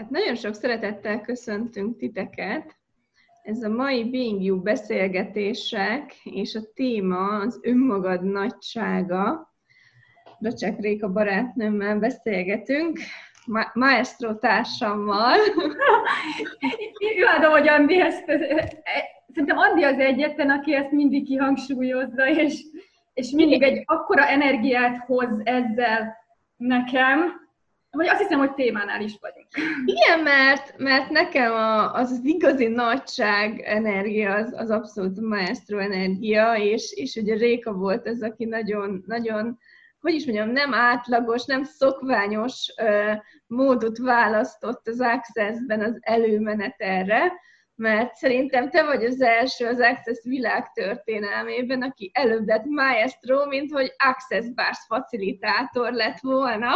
Hát 0.00 0.10
nagyon 0.10 0.34
sok 0.34 0.54
szeretettel 0.54 1.20
köszöntünk 1.20 1.96
titeket. 1.96 2.76
Ez 3.42 3.62
a 3.62 3.68
mai 3.68 4.10
Being 4.10 4.42
You 4.42 4.62
beszélgetések, 4.62 6.14
és 6.24 6.54
a 6.54 6.60
téma 6.74 7.38
az 7.38 7.60
önmagad 7.62 8.22
nagysága. 8.22 9.52
Dacsák 10.40 10.78
Réka 10.78 11.08
barátnőmmel 11.08 11.98
beszélgetünk, 11.98 12.98
Ma- 13.46 13.70
maestro 13.74 14.34
társammal. 14.34 15.36
Imádom, 17.16 17.50
hogy 17.50 17.68
Andi 17.68 18.00
ezt, 18.00 18.24
szerintem 19.28 19.58
Andi 19.58 19.82
az 19.82 19.98
egyetlen, 19.98 20.50
aki 20.50 20.74
ezt 20.74 20.90
mindig 20.90 21.24
kihangsúlyozza, 21.24 22.28
és, 22.28 22.62
és 23.14 23.30
mindig 23.30 23.62
egy 23.62 23.82
akkora 23.86 24.26
energiát 24.26 25.04
hoz 25.06 25.40
ezzel 25.44 26.16
nekem, 26.56 27.39
vagy 27.90 28.06
azt 28.06 28.20
hiszem, 28.20 28.38
hogy 28.38 28.54
témánál 28.54 29.00
is 29.00 29.18
vagyunk. 29.20 29.46
Igen, 29.84 30.20
mert, 30.20 30.78
mert 30.78 31.10
nekem 31.10 31.52
a, 31.52 31.94
az, 31.94 32.10
az 32.10 32.24
igazi 32.24 32.66
nagyság 32.66 33.60
energia, 33.60 34.34
az, 34.34 34.52
az 34.56 34.70
abszolút 34.70 35.20
maestro 35.20 35.78
energia, 35.78 36.54
és, 36.54 36.92
és 36.92 37.16
ugye 37.16 37.34
Réka 37.34 37.72
volt 37.72 38.06
az, 38.06 38.22
aki 38.22 38.44
nagyon, 38.44 39.02
nagyon 39.06 39.58
hogy 40.00 40.14
is 40.14 40.24
mondjam, 40.24 40.50
nem 40.50 40.74
átlagos, 40.74 41.44
nem 41.44 41.62
szokványos 41.62 42.74
uh, 42.82 43.16
módot 43.46 43.98
választott 43.98 44.88
az 44.88 45.00
Access-ben 45.00 45.80
az 45.80 45.98
előmenet 46.00 46.74
erre, 46.78 47.32
mert 47.80 48.14
szerintem 48.14 48.70
te 48.70 48.84
vagy 48.84 49.04
az 49.04 49.20
első 49.20 49.66
az 49.66 49.80
Access 49.80 50.18
világ 50.22 50.72
történelmében, 50.72 51.82
aki 51.82 52.10
előbb 52.14 52.46
lett 52.46 52.64
maestro, 52.64 53.46
mint 53.46 53.72
hogy 53.72 53.94
Access 53.96 54.46
Bars 54.54 54.78
facilitátor 54.86 55.92
lett 55.92 56.18
volna. 56.20 56.72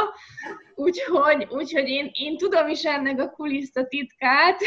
Úgyhogy, 0.74 1.46
úgyhogy 1.50 1.88
én, 1.88 2.10
én 2.12 2.36
tudom 2.36 2.68
is 2.68 2.84
ennek 2.84 3.20
a 3.20 3.30
kuliszta 3.30 3.86
titkát, 3.86 4.60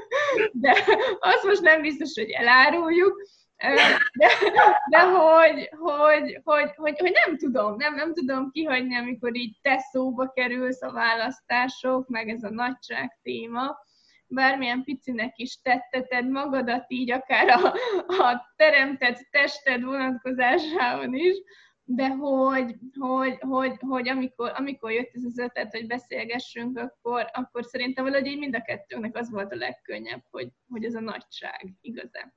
de 0.62 0.74
azt 1.18 1.44
most 1.44 1.60
nem 1.60 1.80
biztos, 1.80 2.12
hogy 2.14 2.30
eláruljuk. 2.30 3.22
De, 3.56 4.38
de 4.90 5.00
hogy, 5.00 5.68
hogy, 5.78 6.40
hogy, 6.44 6.70
hogy, 6.76 6.98
hogy, 6.98 7.12
nem 7.26 7.36
tudom, 7.36 7.76
nem, 7.76 7.94
nem 7.94 8.12
tudom 8.12 8.50
kihagyni, 8.50 8.96
amikor 8.96 9.36
így 9.36 9.58
te 9.62 9.78
szóba 9.78 10.30
kerülsz 10.34 10.82
a 10.82 10.92
választások, 10.92 12.08
meg 12.08 12.28
ez 12.28 12.42
a 12.42 12.50
nagyság 12.50 13.18
téma 13.22 13.78
bármilyen 14.34 14.84
picinek 14.84 15.32
is 15.36 15.60
tetteted 15.62 16.28
magadat 16.28 16.84
így, 16.88 17.10
akár 17.10 17.48
a, 17.48 17.74
a 18.06 18.52
teremtett 18.56 19.26
tested 19.30 19.82
vonatkozásában 19.82 21.14
is, 21.14 21.36
de 21.86 22.08
hogy, 22.08 22.74
hogy, 22.98 23.36
hogy, 23.40 23.76
hogy 23.78 24.08
amikor, 24.08 24.52
amikor 24.54 24.92
jött 24.92 25.10
ez 25.12 25.24
az 25.24 25.38
ötlet, 25.38 25.70
hogy 25.70 25.86
beszélgessünk, 25.86 26.78
akkor, 26.78 27.30
akkor 27.32 27.64
szerintem 27.64 28.04
valahogy 28.04 28.26
így 28.26 28.38
mind 28.38 28.54
a 28.54 28.62
kettőnknek 28.62 29.16
az 29.16 29.30
volt 29.30 29.52
a 29.52 29.56
legkönnyebb, 29.56 30.22
hogy, 30.30 30.48
hogy 30.68 30.84
ez 30.84 30.94
a 30.94 31.00
nagyság, 31.00 31.74
igazán. 31.80 32.34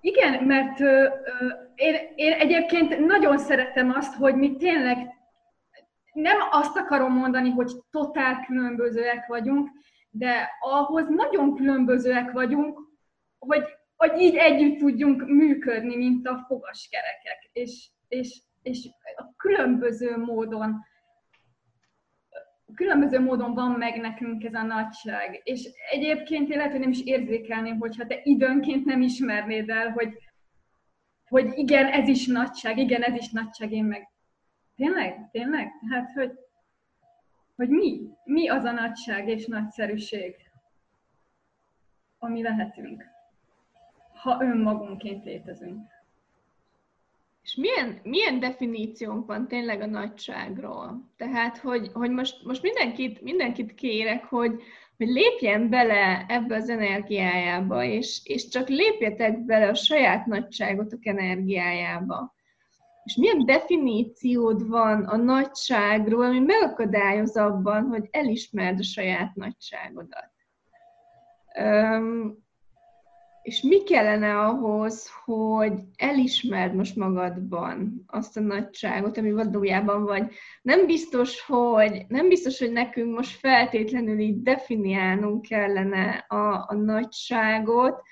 Igen, 0.00 0.44
mert 0.44 0.80
ö, 0.80 1.02
ö, 1.02 1.48
én, 1.74 1.94
én 2.14 2.32
egyébként 2.32 2.98
nagyon 2.98 3.38
szeretem 3.38 3.90
azt, 3.90 4.14
hogy 4.14 4.34
mi 4.34 4.56
tényleg 4.56 4.98
nem 6.12 6.36
azt 6.50 6.76
akarom 6.76 7.12
mondani, 7.12 7.50
hogy 7.50 7.72
totál 7.90 8.44
különbözőek 8.46 9.26
vagyunk, 9.26 9.70
de 10.10 10.50
ahhoz 10.60 11.08
nagyon 11.08 11.54
különbözőek 11.54 12.30
vagyunk, 12.30 12.78
hogy, 13.38 13.64
hogy 13.96 14.20
így 14.20 14.34
együtt 14.34 14.78
tudjunk 14.78 15.26
működni, 15.26 15.96
mint 15.96 16.26
a 16.26 16.44
fogaskerekek, 16.46 17.50
és, 17.52 17.90
és, 18.08 18.42
és 18.62 18.88
a 19.16 19.34
különböző 19.36 20.16
módon 20.16 20.86
különböző 22.74 23.20
módon 23.20 23.54
van 23.54 23.70
meg 23.70 24.00
nekünk 24.00 24.44
ez 24.44 24.54
a 24.54 24.62
nagyság. 24.62 25.40
És 25.44 25.68
egyébként 25.90 26.50
én 26.50 26.56
lehet, 26.56 26.72
hogy 26.72 26.80
nem 26.80 26.90
is 26.90 27.02
érzékelném, 27.02 27.78
hogyha 27.78 28.06
te 28.06 28.20
időnként 28.22 28.84
nem 28.84 29.02
ismernéd 29.02 29.68
el, 29.68 29.90
hogy, 29.90 30.18
hogy 31.28 31.52
igen, 31.54 31.86
ez 31.86 32.08
is 32.08 32.26
nagyság, 32.26 32.78
igen, 32.78 33.02
ez 33.02 33.14
is 33.14 33.30
nagyság, 33.30 33.72
én 33.72 33.84
meg 33.84 34.08
tényleg, 34.76 35.28
tényleg? 35.30 35.70
Hát, 35.90 36.12
hogy 36.12 36.32
hogy 37.58 37.68
mi, 37.68 38.00
mi 38.24 38.48
az 38.48 38.64
a 38.64 38.72
nagyság 38.72 39.28
és 39.28 39.46
nagyszerűség, 39.46 40.34
ami 42.18 42.42
lehetünk, 42.42 43.04
ha 44.14 44.38
önmagunként 44.40 45.24
létezünk. 45.24 45.86
És 47.42 47.54
milyen, 47.54 48.00
milyen 48.02 48.40
definíciónk 48.40 49.26
van 49.26 49.48
tényleg 49.48 49.80
a 49.80 49.86
nagyságról? 49.86 51.10
Tehát, 51.16 51.58
hogy, 51.58 51.90
hogy 51.92 52.10
most, 52.10 52.44
most 52.44 52.62
mindenkit, 52.62 53.22
mindenkit 53.22 53.74
kérek, 53.74 54.24
hogy, 54.24 54.62
hogy 54.96 55.08
lépjen 55.08 55.68
bele 55.68 56.24
ebbe 56.28 56.56
az 56.56 56.68
energiájába, 56.68 57.84
és, 57.84 58.20
és 58.24 58.48
csak 58.48 58.68
lépjetek 58.68 59.44
bele 59.44 59.68
a 59.68 59.74
saját 59.74 60.26
nagyságotok 60.26 61.06
energiájába 61.06 62.36
és 63.08 63.14
milyen 63.14 63.44
definíciód 63.44 64.68
van 64.68 65.04
a 65.04 65.16
nagyságról, 65.16 66.24
ami 66.24 66.38
megakadályoz 66.38 67.36
abban, 67.36 67.84
hogy 67.86 68.08
elismerd 68.10 68.78
a 68.78 68.82
saját 68.82 69.34
nagyságodat. 69.34 70.32
Um, 71.60 72.46
és 73.42 73.62
mi 73.62 73.82
kellene 73.82 74.38
ahhoz, 74.38 75.10
hogy 75.24 75.72
elismerd 75.96 76.74
most 76.74 76.96
magadban 76.96 78.04
azt 78.06 78.36
a 78.36 78.40
nagyságot, 78.40 79.18
ami 79.18 79.32
valójában 79.32 80.04
vagy. 80.04 80.32
Nem 80.62 80.86
biztos, 80.86 81.44
hogy, 81.46 82.04
nem 82.08 82.28
biztos, 82.28 82.58
hogy 82.58 82.72
nekünk 82.72 83.14
most 83.16 83.38
feltétlenül 83.38 84.18
így 84.18 84.42
definiálnunk 84.42 85.42
kellene 85.42 86.24
a, 86.28 86.66
a 86.68 86.74
nagyságot, 86.74 88.02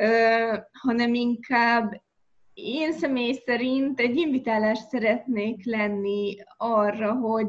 ö, 0.00 0.56
hanem 0.72 1.14
inkább 1.14 2.02
én 2.64 2.92
személy 2.92 3.32
szerint 3.32 4.00
egy 4.00 4.16
invitálást 4.16 4.88
szeretnék 4.88 5.64
lenni 5.64 6.36
arra, 6.56 7.12
hogy, 7.12 7.46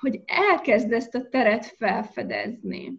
hogy 0.00 0.20
elkezd 0.26 0.92
ezt 0.92 1.14
a 1.14 1.28
teret 1.28 1.66
felfedezni. 1.66 2.98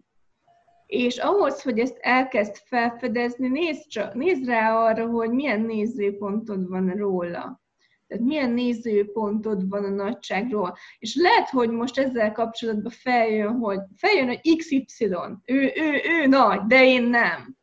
És 0.86 1.16
ahhoz, 1.16 1.62
hogy 1.62 1.78
ezt 1.78 1.98
elkezd 2.00 2.56
felfedezni, 2.64 3.48
nézd, 3.48 3.88
csak, 3.88 4.14
nézd 4.14 4.44
rá 4.44 4.76
arra, 4.76 5.06
hogy 5.06 5.30
milyen 5.30 5.60
nézőpontod 5.60 6.68
van 6.68 6.90
róla. 6.90 7.60
Tehát 8.06 8.26
milyen 8.26 8.50
nézőpontod 8.50 9.68
van 9.68 9.84
a 9.84 9.88
nagyságról. 9.88 10.76
És 10.98 11.14
lehet, 11.14 11.48
hogy 11.48 11.70
most 11.70 11.98
ezzel 11.98 12.32
kapcsolatban 12.32 12.92
feljön, 12.92 13.52
hogy 13.52 13.78
feljön, 13.96 14.26
hogy 14.26 14.56
XY, 14.56 15.04
ő, 15.44 15.72
ő, 15.74 16.00
ő 16.04 16.26
nagy, 16.26 16.60
de 16.66 16.84
én 16.84 17.02
nem. 17.02 17.56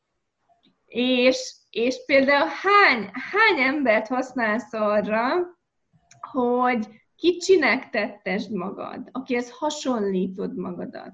És 0.85 1.59
és 1.69 2.06
például 2.06 2.47
hány, 2.62 3.09
hány 3.13 3.59
embert 3.59 4.07
használsz 4.07 4.74
arra, 4.74 5.24
hogy 6.31 6.88
kicsinek 7.16 7.90
tettesd 7.90 8.52
magad, 8.52 9.09
akihez 9.12 9.52
hasonlítod 9.52 10.56
magadat. 10.56 11.13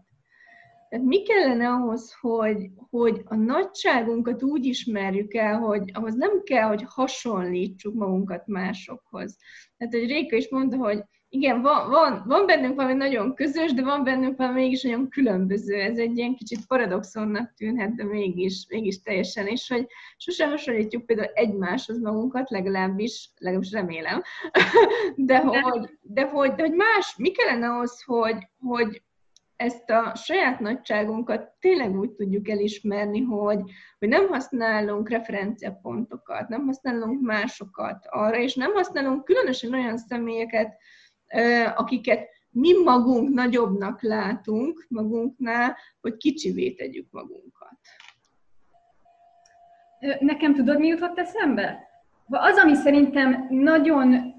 Tehát 0.89 1.05
mi 1.05 1.23
kellene 1.23 1.69
ahhoz, 1.69 2.13
hogy, 2.19 2.69
hogy 2.89 3.21
a 3.25 3.35
nagyságunkat 3.35 4.43
úgy 4.43 4.65
ismerjük 4.65 5.33
el, 5.33 5.59
hogy 5.59 5.91
ahhoz 5.93 6.15
nem 6.15 6.43
kell, 6.43 6.67
hogy 6.67 6.83
hasonlítsuk 6.87 7.93
magunkat 7.93 8.47
másokhoz. 8.47 9.37
Tehát, 9.77 9.93
hogy 9.93 10.07
Réka 10.07 10.35
is 10.35 10.49
mondta, 10.49 10.77
hogy 10.77 11.03
igen, 11.35 11.61
van, 11.61 11.89
van, 11.89 12.23
van 12.25 12.45
bennünk 12.45 12.75
valami 12.75 12.93
nagyon 12.93 13.35
közös, 13.35 13.73
de 13.73 13.83
van 13.83 14.03
bennünk 14.03 14.37
valami 14.37 14.61
mégis 14.61 14.81
nagyon 14.81 15.09
különböző. 15.09 15.73
Ez 15.73 15.97
egy 15.97 16.17
ilyen 16.17 16.35
kicsit 16.35 16.65
paradoxonnak 16.67 17.53
tűnhet, 17.53 17.95
de 17.95 18.03
mégis, 18.03 18.65
mégis 18.69 19.01
teljesen. 19.01 19.47
És 19.47 19.67
hogy 19.67 19.87
sosem 20.17 20.49
hasonlítjuk 20.49 21.05
például 21.05 21.31
egymáshoz 21.33 21.99
magunkat, 21.99 22.49
legalábbis, 22.49 23.29
legalábbis 23.37 23.71
remélem, 23.71 24.21
de 25.15 25.37
hogy, 25.37 25.89
de 26.01 26.25
hogy, 26.25 26.53
de 26.53 26.61
hogy 26.63 26.73
más, 26.73 27.15
mi 27.17 27.31
kellene 27.31 27.67
ahhoz, 27.67 28.03
hogy, 28.03 28.47
hogy 28.59 29.01
ezt 29.55 29.89
a 29.89 30.15
saját 30.15 30.59
nagyságunkat 30.59 31.51
tényleg 31.59 31.97
úgy 31.99 32.11
tudjuk 32.11 32.49
elismerni, 32.49 33.21
hogy, 33.21 33.59
hogy 33.99 34.07
nem 34.07 34.27
használunk 34.27 35.09
referenciapontokat, 35.09 36.47
nem 36.47 36.65
használunk 36.65 37.21
másokat 37.21 38.05
arra, 38.09 38.37
és 38.37 38.55
nem 38.55 38.73
használunk 38.73 39.23
különösen 39.23 39.73
olyan 39.73 39.97
személyeket, 39.97 40.77
akiket 41.75 42.29
mi 42.49 42.73
magunk 42.83 43.33
nagyobbnak 43.33 44.01
látunk 44.01 44.85
magunknál, 44.89 45.77
hogy 46.01 46.17
kicsivé 46.17 46.71
tegyük 46.71 47.07
magunkat. 47.11 47.77
Nekem 50.19 50.53
tudod, 50.53 50.79
mi 50.79 50.87
jutott 50.87 51.17
eszembe? 51.17 51.87
Az, 52.27 52.57
ami 52.57 52.75
szerintem 52.75 53.47
nagyon 53.49 54.33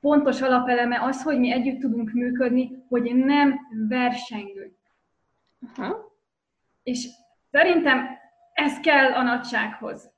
pontos 0.00 0.40
alapeleme 0.40 1.02
az, 1.02 1.22
hogy 1.22 1.38
mi 1.38 1.52
együtt 1.52 1.80
tudunk 1.80 2.12
működni, 2.12 2.84
hogy 2.88 3.14
nem 3.14 3.58
versengünk. 3.88 4.76
Aha. 5.76 6.12
És 6.82 7.08
szerintem 7.50 8.06
ez 8.52 8.80
kell 8.80 9.12
a 9.12 9.22
nagysághoz. 9.22 10.12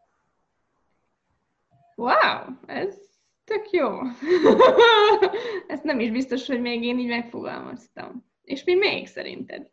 Wow, 1.94 2.56
ez 2.66 3.05
Tök 3.46 3.70
jó. 3.70 3.98
Ezt 5.72 5.84
nem 5.84 6.00
is 6.00 6.10
biztos, 6.10 6.46
hogy 6.46 6.60
még 6.60 6.82
én 6.82 6.98
így 6.98 7.08
megfogalmaztam. 7.08 8.24
És 8.42 8.64
mi 8.64 8.74
még 8.74 9.06
szerinted? 9.06 9.70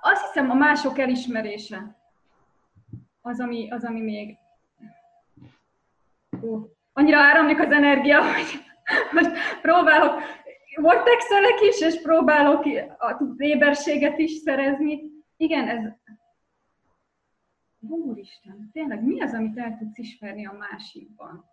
Azt 0.00 0.26
hiszem 0.26 0.50
a 0.50 0.54
mások 0.54 0.98
elismerése 0.98 1.96
az, 3.20 3.40
ami, 3.40 3.70
az, 3.70 3.84
ami 3.84 4.00
még... 4.00 4.36
Ó, 6.42 6.58
annyira 6.92 7.18
áramlik 7.18 7.60
az 7.60 7.70
energia, 7.70 8.22
hogy 8.22 8.62
most 9.12 9.30
próbálok 9.62 10.20
vortexelek 10.80 11.60
is, 11.60 11.80
és 11.80 12.00
próbálok 12.00 12.64
a 12.98 13.22
éberséget 13.36 14.18
is 14.18 14.30
szerezni. 14.30 15.02
Igen, 15.36 15.68
ez... 15.68 15.92
Úristen, 17.80 18.70
tényleg 18.72 19.04
mi 19.04 19.20
az, 19.20 19.32
amit 19.32 19.58
el 19.58 19.76
tudsz 19.78 19.98
ismerni 19.98 20.46
a 20.46 20.52
másikban? 20.52 21.52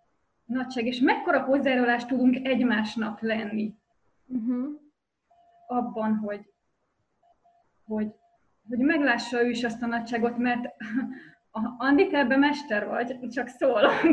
Nagyság, 0.52 0.86
és 0.86 1.00
mekkora 1.00 1.44
hozzájárulást 1.44 2.08
tudunk 2.08 2.46
egymásnak 2.46 3.22
lenni? 3.22 3.76
Uh-huh. 4.26 4.80
Abban, 5.68 6.16
hogy, 6.16 6.54
hogy, 7.84 8.08
hogy 8.70 8.78
meglássa 8.78 9.44
ő 9.44 9.50
is 9.50 9.64
azt 9.64 9.82
a 9.82 9.86
nagyságot, 9.86 10.38
mert 10.38 10.68
Andi, 11.78 12.08
te 12.08 12.18
ebben 12.18 12.40
mester 12.40 12.88
vagy, 12.88 13.30
csak 13.30 13.48
szólok. 13.48 13.94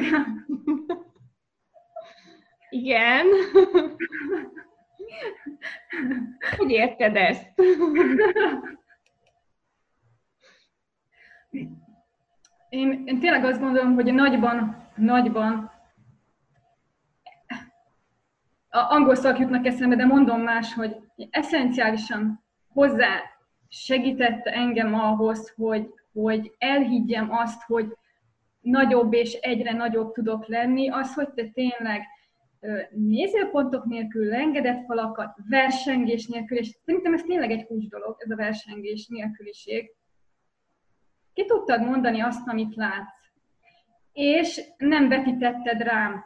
Igen. 2.70 3.26
Hogy 6.56 6.70
érted 6.70 7.17
ezt? 7.17 7.52
Én, 12.69 13.02
én 13.06 13.20
tényleg 13.20 13.44
azt 13.44 13.61
gondolom, 13.61 13.94
hogy 13.94 14.14
nagyban, 14.14 14.88
nagyban 14.96 15.78
a 18.70 18.79
angol 18.79 19.15
szak 19.15 19.38
jutnak 19.38 19.67
eszembe, 19.67 19.97
de 19.97 20.05
mondom 20.05 20.41
más, 20.41 20.75
hogy 20.75 20.97
eszenciálisan 21.31 22.44
hozzá 22.69 23.20
segítette 23.69 24.50
engem 24.50 24.94
ahhoz, 24.94 25.53
hogy, 25.56 25.88
hogy 26.12 26.55
elhiggyem 26.59 27.32
azt, 27.32 27.62
hogy 27.62 27.97
nagyobb 28.61 29.12
és 29.12 29.32
egyre 29.32 29.73
nagyobb 29.73 30.12
tudok 30.12 30.47
lenni, 30.47 30.88
az, 30.91 31.15
hogy 31.15 31.29
te 31.29 31.49
tényleg 31.49 32.03
nézőpontok 32.91 33.85
nélkül, 33.85 34.29
lengedett 34.29 34.85
falakat, 34.85 35.37
versengés 35.49 36.26
nélkül, 36.26 36.59
és 36.59 36.76
szerintem 36.85 37.15
ez 37.15 37.23
tényleg 37.23 37.50
egy 37.50 37.67
kulcs 37.67 37.88
dolog, 37.88 38.17
ez 38.19 38.31
a 38.31 38.37
versengés 38.37 39.06
nélküliség. 39.06 39.94
Ki 41.32 41.44
tudtad 41.44 41.82
mondani 41.82 42.20
azt, 42.20 42.49
amit 42.49 42.75
látsz, 42.75 43.17
és 44.12 44.61
nem 44.76 45.09
vetítetted 45.09 45.81
rám. 45.81 46.25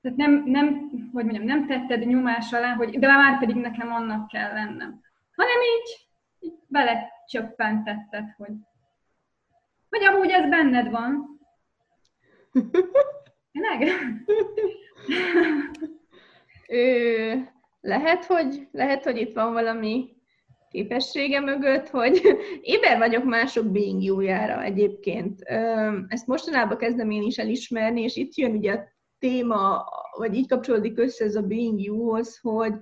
Tehát 0.00 0.16
nem, 0.18 0.42
nem, 0.46 0.90
hogy 1.12 1.24
mondjam, 1.24 1.44
nem 1.44 1.66
tetted 1.66 2.06
nyomás 2.06 2.52
alá, 2.52 2.74
hogy 2.74 2.98
de 2.98 3.06
már 3.06 3.38
pedig 3.38 3.56
nekem 3.56 3.92
annak 3.92 4.28
kell 4.28 4.52
lennem. 4.52 5.00
Hanem 5.34 5.60
így, 5.60 6.08
így 6.40 6.58
belecsöppentetted, 6.66 8.34
hogy, 8.36 8.52
hogy 9.88 10.04
amúgy 10.04 10.30
ez 10.30 10.48
benned 10.48 10.90
van. 10.90 11.40
Tényleg? 13.52 13.88
Ö, 16.68 17.34
lehet, 17.80 18.24
hogy, 18.24 18.68
lehet, 18.72 19.04
hogy 19.04 19.16
itt 19.16 19.34
van 19.34 19.52
valami 19.52 20.16
képessége 20.70 21.40
mögött, 21.40 21.88
hogy 21.88 22.20
éber 22.62 22.98
vagyok 22.98 23.24
mások 23.24 23.66
béngjújára 23.66 24.62
egyébként. 24.62 25.40
Ezt 26.08 26.26
mostanában 26.26 26.76
kezdem 26.76 27.10
én 27.10 27.22
is 27.22 27.38
elismerni, 27.38 28.02
és 28.02 28.16
itt 28.16 28.34
jön 28.34 28.56
ugye 28.56 28.72
a 28.72 28.84
téma, 29.20 29.84
vagy 30.18 30.34
így 30.34 30.48
kapcsolódik 30.48 30.98
össze 30.98 31.24
ez 31.24 31.34
a 31.34 31.42
being 31.42 31.80
you-hoz, 31.80 32.38
hogy, 32.38 32.74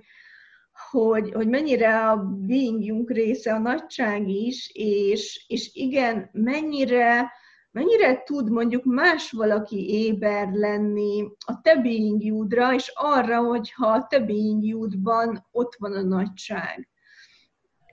hogy, 0.91 1.31
hogy 1.31 1.47
mennyire 1.47 2.09
a 2.09 2.17
being 2.25 3.09
része 3.09 3.53
a 3.53 3.59
nagyság 3.59 4.27
is, 4.27 4.71
és, 4.73 5.45
és 5.47 5.69
igen, 5.73 6.29
mennyire 6.31 7.31
mennyire 7.71 8.23
tud 8.23 8.51
mondjuk 8.51 8.83
más 8.83 9.31
valaki 9.31 9.89
éber 9.89 10.51
lenni 10.51 11.27
a 11.45 11.61
te 11.61 11.75
being 11.75 12.23
you-ra, 12.23 12.73
és 12.73 12.91
arra, 12.95 13.37
hogyha 13.41 13.87
a 13.87 14.07
te 14.07 14.19
being 14.19 14.63
you-ban 14.63 15.47
ott 15.51 15.75
van 15.79 15.93
a 15.93 16.01
nagyság. 16.01 16.88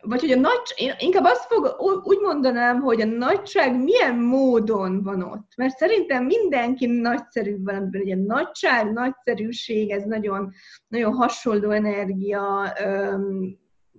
Vagy 0.08 0.20
hogy 0.20 0.32
a 0.32 0.41
nagy, 0.41 0.73
én 0.75 0.93
inkább 0.99 1.25
azt 1.25 1.47
fog, 1.49 1.76
úgy 2.05 2.19
mondanám, 2.20 2.81
hogy 2.81 3.00
a 3.00 3.05
nagyság 3.05 3.82
milyen 3.82 4.14
módon 4.17 5.03
van 5.03 5.23
ott. 5.23 5.53
Mert 5.56 5.76
szerintem 5.76 6.25
mindenki 6.25 6.87
nagyszerű 6.87 7.62
valamiben. 7.62 8.00
Ugye 8.00 8.17
nagyság, 8.17 8.93
nagyszerűség, 8.93 9.91
ez 9.91 10.03
nagyon, 10.03 10.53
nagyon 10.88 11.14
hasonló 11.14 11.70
energia, 11.70 12.73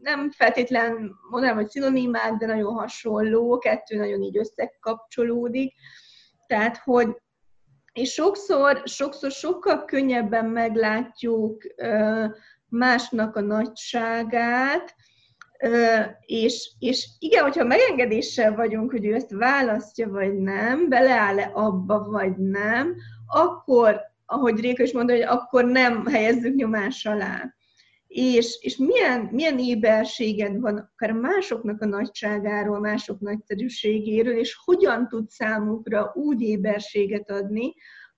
nem 0.01 0.31
feltétlen 0.31 1.15
mondanám, 1.29 1.55
hogy 1.55 1.69
szinonimák, 1.69 2.33
de 2.33 2.45
nagyon 2.45 2.73
hasonló, 2.73 3.57
kettő 3.57 3.97
nagyon 3.97 4.21
így 4.21 4.37
összekapcsolódik. 4.37 5.73
Tehát, 6.47 6.77
hogy 6.77 7.15
és 7.93 8.11
sokszor, 8.13 8.81
sokszor 8.85 9.31
sokkal 9.31 9.85
könnyebben 9.85 10.45
meglátjuk 10.45 11.63
másnak 12.69 13.35
a 13.35 13.41
nagyságát, 13.41 14.95
és, 16.25 16.71
és 16.79 17.07
igen, 17.19 17.43
hogyha 17.43 17.63
megengedéssel 17.63 18.55
vagyunk, 18.55 18.91
hogy 18.91 19.05
ő 19.05 19.13
ezt 19.13 19.31
választja, 19.31 20.09
vagy 20.09 20.33
nem, 20.33 20.89
beleáll-e 20.89 21.51
abba, 21.53 22.03
vagy 22.09 22.37
nem, 22.37 22.95
akkor, 23.27 24.01
ahogy 24.25 24.59
Réka 24.59 24.83
is 24.83 24.91
mondta, 24.91 25.13
hogy 25.13 25.21
akkor 25.21 25.65
nem 25.65 26.05
helyezzük 26.05 26.55
nyomás 26.55 27.05
alá. 27.05 27.55
És, 28.07 28.57
és 28.61 28.77
milyen, 28.77 29.29
milyen 29.31 29.59
éberséged 29.59 30.59
van 30.59 30.89
akár 30.93 31.11
másoknak 31.11 31.81
a 31.81 31.85
nagyságáról, 31.85 32.79
mások 32.79 33.19
nagyszerűségéről, 33.19 34.37
és 34.37 34.57
hogyan 34.65 35.07
tud 35.07 35.29
számukra 35.29 36.11
úgy 36.15 36.41
éberséget 36.41 37.31
adni, 37.31 37.73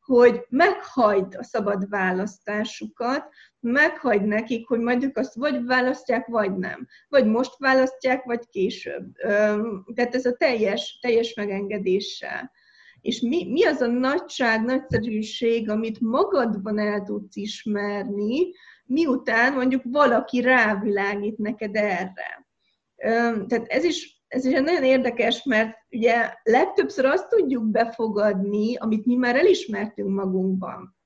hogy 0.10 0.46
meghagyd 0.50 1.36
a 1.36 1.44
szabad 1.44 1.90
választásukat, 1.90 3.30
meghagyd 3.60 4.26
nekik, 4.26 4.68
hogy 4.68 5.04
ők 5.04 5.18
azt 5.18 5.34
vagy 5.34 5.66
választják, 5.66 6.28
vagy 6.28 6.58
nem. 6.58 6.88
Vagy 7.08 7.26
most 7.26 7.58
választják, 7.58 8.24
vagy 8.24 8.48
később. 8.50 9.12
Tehát 9.94 10.16
ez 10.16 10.26
a 10.26 10.36
teljes, 10.36 11.00
teljes 11.02 11.34
megengedéssel. 11.34 12.52
És 13.02 13.20
mi, 13.20 13.50
mi 13.52 13.66
az 13.66 13.82
a 13.82 13.88
nagyság, 13.88 14.64
nagyszerűség, 14.66 15.70
amit 15.70 16.00
magadban 16.00 16.80
el 16.80 17.02
tudsz 17.02 17.36
ismerni, 17.36 18.52
miután 18.86 19.54
mondjuk 19.54 19.82
valaki 19.86 20.42
rávilágít 20.42 21.38
neked 21.38 21.76
erre. 21.76 22.48
Tehát 23.48 23.66
ez 23.68 23.84
is, 23.84 24.19
ez 24.30 24.46
is 24.46 24.54
nagyon 24.54 24.84
érdekes, 24.84 25.44
mert 25.44 25.78
ugye 25.92 26.34
legtöbbször 26.44 27.06
azt 27.06 27.30
tudjuk 27.30 27.72
befogadni, 27.72 28.76
amit 28.76 29.06
mi 29.06 29.16
már 29.16 29.36
elismertünk 29.36 30.10
magunkban. 30.10 30.98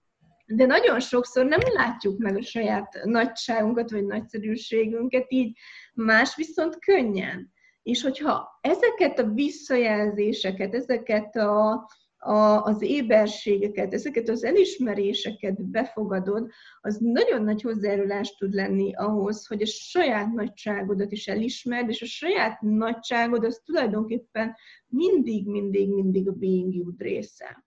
De 0.46 0.66
nagyon 0.66 1.00
sokszor 1.00 1.46
nem 1.46 1.60
látjuk 1.74 2.18
meg 2.18 2.38
a 2.38 2.42
saját 2.42 3.00
nagyságunkat, 3.04 3.92
vagy 3.92 4.06
nagyszerűségünket, 4.06 5.26
így 5.32 5.58
más 5.94 6.36
viszont 6.36 6.80
könnyen. 6.80 7.52
És 7.84 8.02
hogyha 8.02 8.60
ezeket 8.62 9.20
a 9.20 9.30
visszajelzéseket, 9.34 10.74
ezeket 10.74 11.36
a, 11.36 11.86
a, 12.24 12.64
az 12.64 12.82
éberségeket, 12.82 13.94
ezeket 13.94 14.30
az 14.30 14.44
elismeréseket 14.44 15.66
befogadod, 15.66 16.52
az 16.82 16.98
nagyon 16.98 17.44
nagy 17.44 17.62
hozzájárulást 17.62 18.38
tud 18.38 18.54
lenni 18.54 18.94
ahhoz, 18.96 19.48
hogy 19.48 19.62
a 19.62 19.66
saját 19.66 20.32
nagyságodat 20.32 21.12
is 21.12 21.28
elismerd, 21.28 21.90
és 21.90 22.02
a 22.02 22.06
saját 22.06 22.62
nagyságod 22.62 23.44
az 23.44 23.62
tulajdonképpen 23.66 24.56
mindig, 24.88 25.48
mindig, 25.48 25.94
mindig 25.94 26.28
a 26.28 26.32
being 26.32 26.74
you 26.74 26.94
része. 26.98 27.66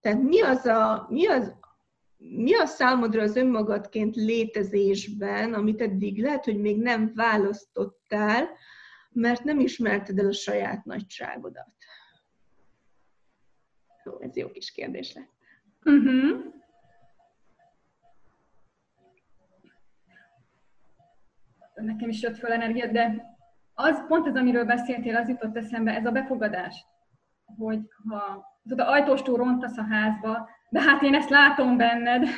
Tehát 0.00 0.22
mi 0.22 0.40
az 0.40 0.66
a, 0.66 1.06
mi 1.10 1.26
az, 1.26 1.52
mi 2.16 2.54
a 2.54 2.66
számodra 2.66 3.22
az 3.22 3.36
önmagadként 3.36 4.16
létezésben, 4.16 5.54
amit 5.54 5.80
eddig 5.80 6.22
lehet, 6.22 6.44
hogy 6.44 6.60
még 6.60 6.78
nem 6.78 7.12
választottál, 7.14 8.48
mert 9.12 9.44
nem 9.44 9.60
ismerted 9.60 10.18
el 10.18 10.26
a 10.26 10.32
saját 10.32 10.84
nagyságodat? 10.84 11.74
Jó, 14.04 14.20
ez 14.20 14.36
jó 14.36 14.50
kis 14.50 14.72
kérdés 14.72 15.14
lett. 15.14 15.30
Uh-huh. 15.84 16.44
Nekem 21.74 22.08
is 22.08 22.22
jött 22.22 22.38
fel 22.38 22.52
energia, 22.52 22.86
de 22.86 23.30
az 23.74 24.06
pont 24.06 24.26
ez, 24.26 24.36
amiről 24.36 24.64
beszéltél, 24.64 25.16
az 25.16 25.28
jutott 25.28 25.56
eszembe, 25.56 25.94
ez 25.94 26.06
a 26.06 26.10
befogadás. 26.10 26.84
Hogy 27.58 27.80
ha 28.08 28.50
tudod, 28.68 28.88
ajtóstól 28.88 29.36
rontasz 29.36 29.76
a 29.76 29.86
házba, 29.90 30.48
de 30.68 30.80
hát 30.80 31.02
én 31.02 31.14
ezt 31.14 31.30
látom 31.30 31.76
benned, 31.76 32.26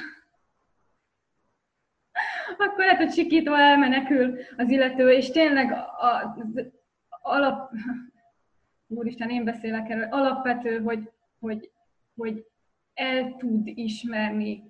akkor 2.59 2.85
lehet, 2.85 2.97
hogy 2.97 3.13
sikítva 3.13 3.59
elmenekül 3.59 4.39
az 4.57 4.69
illető, 4.69 5.11
és 5.11 5.31
tényleg 5.31 5.73
az 5.99 6.65
alap, 7.09 7.73
úristen, 8.87 9.31
én 9.31 9.45
beszélek 9.45 9.89
erről, 9.89 10.09
alapvető, 10.11 10.83
hogy 10.83 11.11
hogy, 11.45 11.71
hogy 12.17 12.47
el 12.95 13.37
tud 13.37 13.67
ismerni 13.67 14.63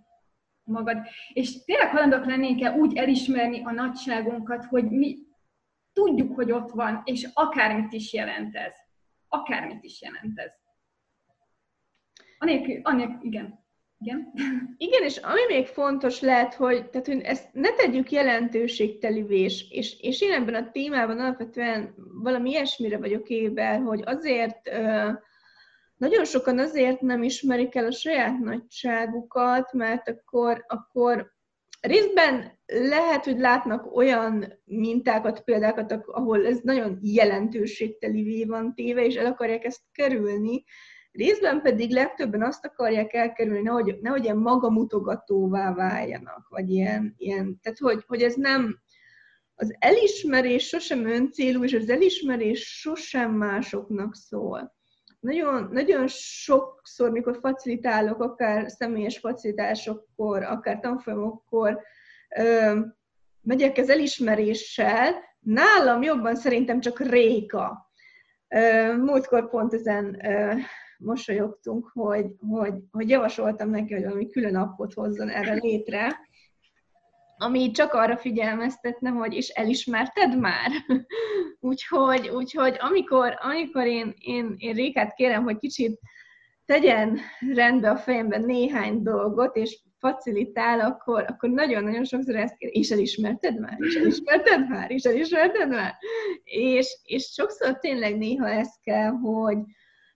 magad. 0.64 0.97
És 1.33 1.64
tényleg 1.64 1.90
halandók 1.90 2.25
lennénk-e 2.25 2.73
úgy 2.73 2.97
elismerni 2.97 3.62
a 3.64 3.71
nagyságunkat, 3.71 4.64
hogy 4.64 4.90
mi 4.90 5.19
tudjuk, 5.93 6.35
hogy 6.35 6.52
ott 6.52 6.71
van, 6.71 7.02
és 7.04 7.28
akármit 7.35 7.93
is 7.93 8.12
jelent 8.12 8.57
ez. 8.57 8.75
Akármit 9.28 9.83
is 9.85 10.02
jelent 10.02 10.38
ez. 10.38 10.52
Anélkül, 12.38 12.81
anélkül 12.83 13.19
igen. 13.21 13.62
Igen. 13.99 14.33
Igen, 14.76 15.02
és 15.02 15.16
ami 15.16 15.40
még 15.49 15.66
fontos 15.66 16.21
lehet, 16.21 16.54
hogy, 16.54 16.90
tehát, 16.90 17.07
hogy 17.07 17.21
ezt 17.21 17.49
ne 17.52 17.73
tegyük 17.73 18.11
jelentőségtelivé, 18.11 19.40
és, 19.40 19.71
és, 20.00 20.21
én 20.21 20.33
ebben 20.33 20.54
a 20.54 20.71
témában 20.71 21.21
alapvetően 21.21 21.95
valami 22.23 22.50
ilyesmire 22.50 22.99
vagyok 22.99 23.28
éber, 23.28 23.81
hogy 23.81 24.02
azért 24.04 24.71
nagyon 25.96 26.24
sokan 26.24 26.58
azért 26.58 27.00
nem 27.00 27.22
ismerik 27.22 27.74
el 27.74 27.86
a 27.86 27.92
saját 27.92 28.38
nagyságukat, 28.38 29.72
mert 29.72 30.08
akkor, 30.08 30.64
akkor 30.68 31.32
részben 31.80 32.58
lehet, 32.66 33.24
hogy 33.24 33.38
látnak 33.38 33.96
olyan 33.96 34.60
mintákat, 34.64 35.40
példákat, 35.40 35.92
ahol 36.06 36.46
ez 36.46 36.58
nagyon 36.62 36.98
jelentőségtelivé 37.00 38.44
van 38.44 38.74
téve, 38.74 39.04
és 39.04 39.14
el 39.14 39.26
akarják 39.26 39.64
ezt 39.64 39.82
kerülni, 39.92 40.64
Részben 41.14 41.62
pedig 41.62 41.90
legtöbben 41.90 42.42
azt 42.42 42.64
akarják 42.64 43.12
elkerülni, 43.12 43.60
nehogy, 43.60 43.98
nehogy 44.00 44.24
ilyen 44.24 44.36
magamutogatóvá 44.36 45.74
váljanak, 45.74 46.48
vagy 46.48 46.70
ilyen, 46.70 47.14
ilyen 47.18 47.60
tehát 47.62 47.78
hogy, 47.78 48.04
hogy 48.06 48.22
ez 48.22 48.34
nem, 48.34 48.78
az 49.54 49.76
elismerés 49.78 50.66
sosem 50.68 51.06
öncélú, 51.06 51.64
és 51.64 51.72
az 51.72 51.88
elismerés 51.88 52.78
sosem 52.80 53.32
másoknak 53.32 54.14
szól. 54.14 54.74
Nagyon, 55.25 55.69
nagyon 55.73 56.07
sokszor, 56.09 57.11
mikor 57.11 57.38
facilitálok, 57.40 58.23
akár 58.23 58.71
személyes 58.71 59.19
facilitásokkor, 59.19 60.43
akár 60.43 60.81
tanfolyamokkor, 60.81 61.81
ö, 62.37 62.78
megyek 63.40 63.78
az 63.78 63.88
elismeréssel, 63.88 65.12
nálam 65.40 66.02
jobban 66.02 66.37
szerintem 66.37 66.81
csak 66.81 67.00
Réka. 67.00 67.90
Múltkor 68.97 69.49
pont 69.49 69.73
ezen 69.73 70.23
mosolyogtunk, 70.99 71.90
hogy, 71.93 72.26
hogy, 72.49 72.75
hogy 72.90 73.09
javasoltam 73.09 73.71
neki, 73.71 73.95
hogy 73.95 74.02
valami 74.04 74.31
külön 74.31 74.57
appot 74.57 74.93
hozzon 74.93 75.28
erre 75.28 75.54
létre, 75.54 76.16
ami 77.36 77.70
csak 77.70 77.92
arra 77.92 78.16
figyelmeztetne, 78.16 79.10
hogy 79.10 79.34
és 79.34 79.48
elismerted 79.48 80.38
már? 80.38 80.70
úgyhogy, 81.60 82.28
úgyhogy 82.28 82.76
amikor, 82.78 83.38
amikor 83.40 83.86
én, 83.86 84.14
én, 84.18 84.54
én 84.56 84.74
Rékát 84.74 85.14
kérem, 85.14 85.42
hogy 85.42 85.58
kicsit 85.58 85.98
tegyen 86.64 87.18
rendbe 87.54 87.90
a 87.90 87.96
fejemben 87.96 88.42
néhány 88.42 89.02
dolgot, 89.02 89.56
és 89.56 89.82
facilitál, 89.98 90.80
akkor, 90.80 91.24
akkor 91.28 91.50
nagyon-nagyon 91.50 92.04
sokszor 92.04 92.36
ezt 92.36 92.56
kér, 92.56 92.70
és 92.72 92.90
elismerted 92.90 93.60
már, 93.60 93.76
és 93.78 93.94
elismerted 93.94 94.68
már, 94.68 94.90
és 94.90 95.02
elismerted 95.02 95.68
már. 95.68 95.94
És, 96.44 96.98
és 97.02 97.24
sokszor 97.24 97.78
tényleg 97.78 98.18
néha 98.18 98.48
ez 98.48 98.68
kell, 98.82 99.10
hogy, 99.10 99.58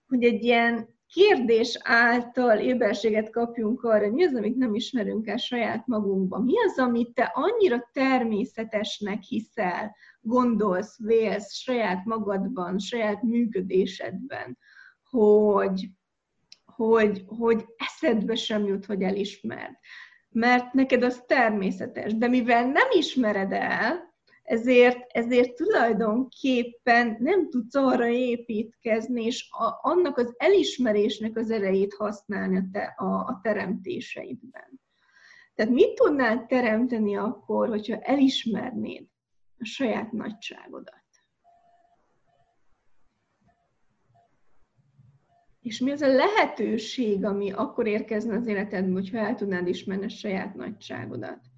hogy 0.07 0.23
egy 0.23 0.43
ilyen 0.43 0.98
kérdés 1.13 1.79
által 1.83 2.57
éberséget 2.57 3.29
kapjunk 3.29 3.83
arra, 3.83 4.03
hogy 4.03 4.13
mi 4.13 4.25
az, 4.25 4.35
amit 4.35 4.55
nem 4.55 4.75
ismerünk 4.75 5.27
el 5.27 5.37
saját 5.37 5.87
magunkban. 5.87 6.43
Mi 6.43 6.53
az, 6.65 6.79
amit 6.79 7.13
te 7.13 7.31
annyira 7.33 7.89
természetesnek 7.93 9.21
hiszel, 9.21 9.95
gondolsz, 10.21 10.97
vélsz 10.99 11.53
saját 11.53 12.05
magadban, 12.05 12.79
saját 12.79 13.21
működésedben, 13.23 14.57
hogy, 15.09 15.89
hogy, 16.65 17.23
hogy 17.25 17.65
eszedbe 17.77 18.35
sem 18.35 18.65
jut, 18.65 18.85
hogy 18.85 19.01
elismerd. 19.01 19.73
Mert 20.29 20.73
neked 20.73 21.03
az 21.03 21.23
természetes. 21.27 22.17
De 22.17 22.27
mivel 22.27 22.65
nem 22.65 22.87
ismered 22.91 23.51
el, 23.51 24.08
ezért, 24.49 25.05
ezért 25.07 25.55
tulajdonképpen 25.55 27.17
nem 27.19 27.49
tudsz 27.49 27.75
arra 27.75 28.07
építkezni, 28.07 29.23
és 29.23 29.47
a, 29.51 29.89
annak 29.89 30.17
az 30.17 30.33
elismerésnek 30.37 31.37
az 31.37 31.51
erejét 31.51 31.93
használni 31.93 32.57
a, 32.57 32.63
te, 32.71 32.93
a, 32.97 33.05
a 33.05 33.39
teremtéseidben. 33.43 34.81
Tehát 35.55 35.71
mit 35.71 35.93
tudnál 35.93 36.45
teremteni 36.45 37.15
akkor, 37.15 37.67
hogyha 37.67 37.99
elismernéd 37.99 39.07
a 39.57 39.65
saját 39.65 40.11
nagyságodat? 40.11 41.03
És 45.61 45.79
mi 45.79 45.91
az 45.91 46.01
a 46.01 46.13
lehetőség, 46.13 47.25
ami 47.25 47.51
akkor 47.51 47.87
érkezne 47.87 48.35
az 48.35 48.47
életedbe, 48.47 48.91
hogyha 48.91 49.17
el 49.17 49.35
tudnád 49.35 49.67
ismerni 49.67 50.05
a 50.05 50.09
saját 50.09 50.55
nagyságodat? 50.55 51.48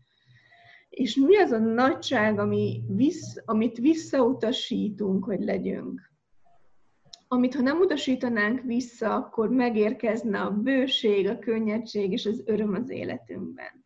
És 0.91 1.15
mi 1.15 1.37
az 1.37 1.51
a 1.51 1.57
nagyság, 1.57 2.39
ami 2.39 2.83
vissz, 2.87 3.35
amit 3.45 3.77
visszautasítunk, 3.77 5.23
hogy 5.23 5.43
legyünk. 5.43 6.11
Amit 7.27 7.55
ha 7.55 7.61
nem 7.61 7.79
utasítanánk 7.79 8.61
vissza, 8.61 9.15
akkor 9.15 9.49
megérkezne 9.49 10.39
a 10.39 10.51
bőség, 10.51 11.29
a 11.29 11.39
könnyedség 11.39 12.11
és 12.11 12.25
az 12.25 12.43
öröm 12.45 12.73
az 12.73 12.89
életünkben. 12.89 13.85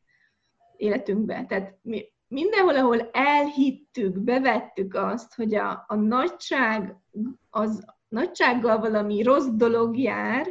Életünkben. 0.78 1.48
Tehát 1.48 1.78
mi 1.82 2.14
mindenhol, 2.28 2.76
ahol 2.76 3.10
elhittük, 3.12 4.20
bevettük 4.20 4.94
azt, 4.94 5.36
hogy 5.36 5.56
a, 5.56 5.86
a 5.88 5.96
nagyság, 5.96 6.96
az 7.50 7.86
nagysággal 8.08 8.80
valami 8.80 9.24
rossz 9.24 9.50
dolog 9.54 9.98
jár, 9.98 10.48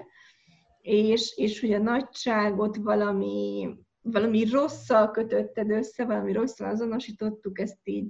és, 0.81 1.37
és 1.37 1.61
hogy 1.61 1.73
a 1.73 1.79
nagyságot 1.79 2.77
valami 2.77 3.69
valami 4.05 4.51
rosszal 4.51 5.11
kötötted 5.11 5.71
össze, 5.71 6.05
valami 6.05 6.33
rosszal 6.33 6.71
azonosítottuk, 6.71 7.61
ezt 7.61 7.81
így 7.83 8.09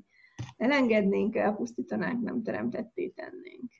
elengednénk, 0.56 1.36
elpusztítanánk, 1.36 2.22
nem 2.22 2.42
teremtetté 2.42 3.08
tennénk. 3.08 3.72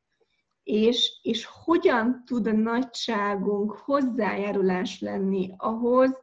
És, 0.63 1.21
és 1.23 1.49
hogyan 1.65 2.23
tud 2.27 2.47
a 2.47 2.53
nagyságunk 2.53 3.73
hozzájárulás 3.73 5.01
lenni 5.01 5.55
ahhoz, 5.57 6.23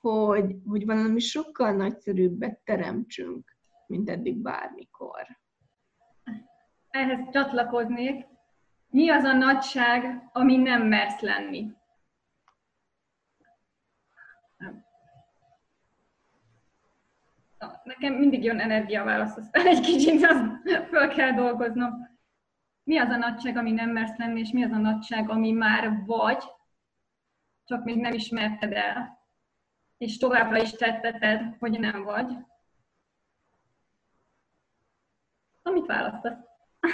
hogy, 0.00 0.56
hogy 0.66 0.86
valami 0.86 1.20
sokkal 1.20 1.72
nagyszerűbbet 1.72 2.60
teremtsünk, 2.64 3.56
mint 3.86 4.10
eddig 4.10 4.36
bármikor. 4.36 5.26
Ehhez 6.90 7.18
csatlakoznék. 7.32 8.26
Mi 8.88 9.10
az 9.10 9.24
a 9.24 9.32
nagyság, 9.32 10.28
ami 10.32 10.56
nem 10.56 10.82
mersz 10.82 11.20
lenni? 11.20 11.72
Nekem 17.82 18.14
mindig 18.14 18.44
jön 18.44 18.60
energiaválasz, 18.60 19.36
aztán 19.36 19.66
egy 19.66 19.80
kicsit 19.80 20.24
az 20.24 20.42
föl 20.88 21.08
kell 21.08 21.32
dolgoznom. 21.32 22.08
Mi 22.82 22.98
az 22.98 23.08
a 23.08 23.16
nagyság, 23.16 23.56
ami 23.56 23.72
nem 23.72 23.90
mersz 23.90 24.16
lenni, 24.16 24.40
és 24.40 24.50
mi 24.50 24.64
az 24.64 24.72
a 24.72 24.76
nagyság, 24.76 25.30
ami 25.30 25.50
már 25.50 26.04
vagy, 26.06 26.42
csak 27.64 27.84
még 27.84 27.96
nem 27.96 28.12
ismerted 28.12 28.72
el, 28.72 29.18
és 29.98 30.16
továbbra 30.16 30.62
is 30.62 30.70
tetteted, 30.70 31.56
hogy 31.58 31.80
nem 31.80 32.02
vagy. 32.02 32.36
Amit 35.62 35.86
választasz? 35.86 36.38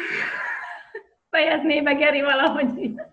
Fejezné 1.30 1.80
be 1.80 1.92
Geri 1.92 2.20
valahogy. 2.20 2.94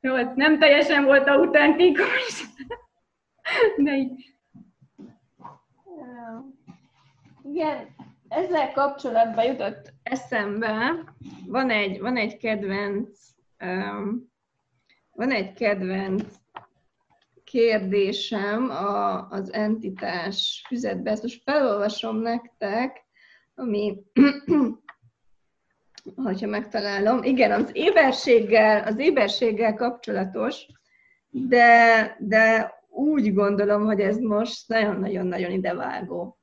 Jó, 0.00 0.14
nem 0.34 0.58
teljesen 0.58 1.04
volt 1.04 1.28
autentikus, 1.28 2.44
de 3.76 3.96
így. 3.96 4.34
Igen, 7.42 7.94
ezzel 8.28 8.72
kapcsolatban 8.72 9.44
jutott 9.44 9.92
eszembe, 10.02 11.04
van 11.46 11.70
egy, 11.70 12.00
van 12.00 12.16
egy 12.16 12.36
kedvenc, 12.36 13.18
um, 13.64 14.32
van 15.12 15.30
egy 15.30 15.52
kedvenc 15.52 16.34
kérdésem 17.44 18.70
a, 18.70 19.28
az 19.28 19.52
entitás 19.52 20.64
füzetbe. 20.66 21.10
Ezt 21.10 21.22
most 21.22 21.42
felolvasom 21.42 22.16
nektek, 22.16 23.04
ami 23.54 24.02
hogyha 26.16 26.46
megtalálom. 26.46 27.22
Igen, 27.22 27.52
az 27.52 27.70
éberséggel, 27.72 28.86
az 28.86 28.98
éberséggel 28.98 29.74
kapcsolatos, 29.74 30.66
de, 31.30 32.16
de 32.18 32.74
úgy 32.88 33.34
gondolom, 33.34 33.84
hogy 33.84 34.00
ez 34.00 34.16
most 34.18 34.68
nagyon-nagyon-nagyon 34.68 35.50
idevágó. 35.50 36.38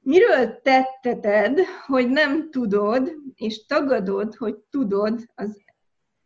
Miről 0.00 0.60
tetteted, 0.62 1.60
hogy 1.86 2.08
nem 2.08 2.50
tudod, 2.50 3.12
és 3.34 3.66
tagadod, 3.66 4.34
hogy 4.34 4.56
tudod, 4.70 5.20
az 5.34 5.62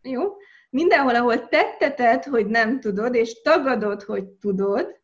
jó? 0.02 0.22
Mindenhol, 0.70 1.14
ahol 1.14 1.48
tetteted, 1.48 2.24
hogy 2.24 2.46
nem 2.46 2.80
tudod, 2.80 3.14
és 3.14 3.40
tagadod, 3.42 4.02
hogy 4.02 4.24
tudod, 4.24 5.00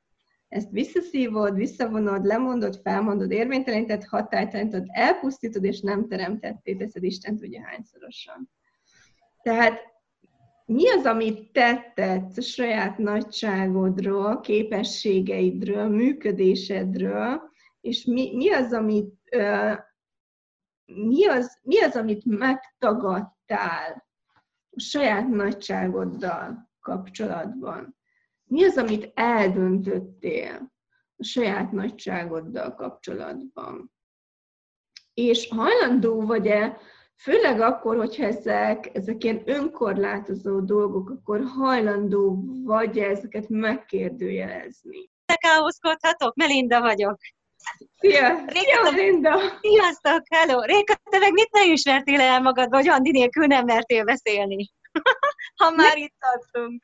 ezt 0.55 0.71
visszaszívod, 0.71 1.55
visszavonod, 1.55 2.25
lemondod, 2.25 2.81
felmondod, 2.83 3.31
érvényteleníted, 3.31 4.05
hatálytalanítod, 4.05 4.85
elpusztítod, 4.89 5.65
és 5.65 5.81
nem 5.81 6.09
teremtetté 6.09 6.75
teszed 6.75 7.03
Isten 7.03 7.37
tudja 7.37 7.63
hányszorosan. 7.67 8.51
Tehát 9.43 9.81
mi 10.65 10.89
az, 10.91 11.05
amit 11.05 11.53
tettetsz 11.53 12.37
a 12.37 12.41
saját 12.43 12.99
nagyságodról, 12.99 14.41
képességeidről, 14.41 15.89
működésedről, 15.89 17.43
és 17.81 18.05
mi, 18.05 18.35
mi, 18.37 18.53
az, 18.53 18.73
amit, 18.73 19.15
mi, 20.85 21.27
az, 21.27 21.59
mi 21.63 21.81
az, 21.81 21.97
amit 21.97 22.25
megtagadtál 22.25 24.07
a 24.71 24.81
saját 24.81 25.29
nagyságoddal 25.29 26.71
kapcsolatban? 26.81 27.97
Mi 28.45 28.65
az, 28.65 28.77
amit 28.77 29.11
eldöntöttél 29.15 30.73
a 31.17 31.25
saját 31.25 31.73
nagyságoddal 31.73 32.75
kapcsolatban? 32.75 33.93
És 35.15 35.49
hajlandó 35.49 36.27
vagy-e 36.27 36.79
Főleg 37.17 37.61
akkor, 37.61 37.97
hogyha 37.97 38.25
ezek, 38.25 38.91
ezek 38.93 39.25
ilyen 39.25 39.43
önkorlátozó 39.45 40.61
dolgok, 40.61 41.11
akkor 41.11 41.45
hajlandó 41.57 42.45
vagy 42.65 42.99
ezeket 42.99 43.49
megkérdőjelezni. 43.49 45.11
Káoszkodhatok? 45.41 46.35
Melinda 46.35 46.81
vagyok. 46.81 47.19
Szia! 47.99 48.29
Réka, 48.29 48.61
Szia, 48.61 48.83
Melinda! 48.83 49.39
Sziasztok! 49.61 50.23
Hello! 50.29 50.61
Réka, 50.61 50.95
te 51.11 51.19
meg 51.19 51.33
mit 51.33 51.51
nem 51.51 51.73
ismertél 51.73 52.21
el 52.21 52.41
magadba, 52.41 52.77
hogy 52.77 52.89
Andi 52.89 53.11
nélkül 53.11 53.47
nem 53.47 53.65
mertél 53.65 54.05
beszélni? 54.05 54.71
ha 55.61 55.71
már 55.71 55.97
itt 55.97 56.15
tartunk. 56.19 56.81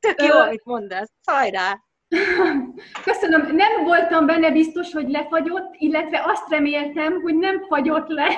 Tök 0.00 0.22
jó, 0.22 0.36
amit 0.36 0.64
mondasz. 0.64 1.10
Hajrá! 1.26 1.78
Köszönöm. 3.04 3.56
Nem 3.56 3.84
voltam 3.84 4.26
benne 4.26 4.50
biztos, 4.50 4.92
hogy 4.92 5.10
lefagyott, 5.10 5.74
illetve 5.78 6.22
azt 6.26 6.48
reméltem, 6.48 7.20
hogy 7.20 7.34
nem 7.34 7.66
fagyott 7.66 8.08
le 8.08 8.28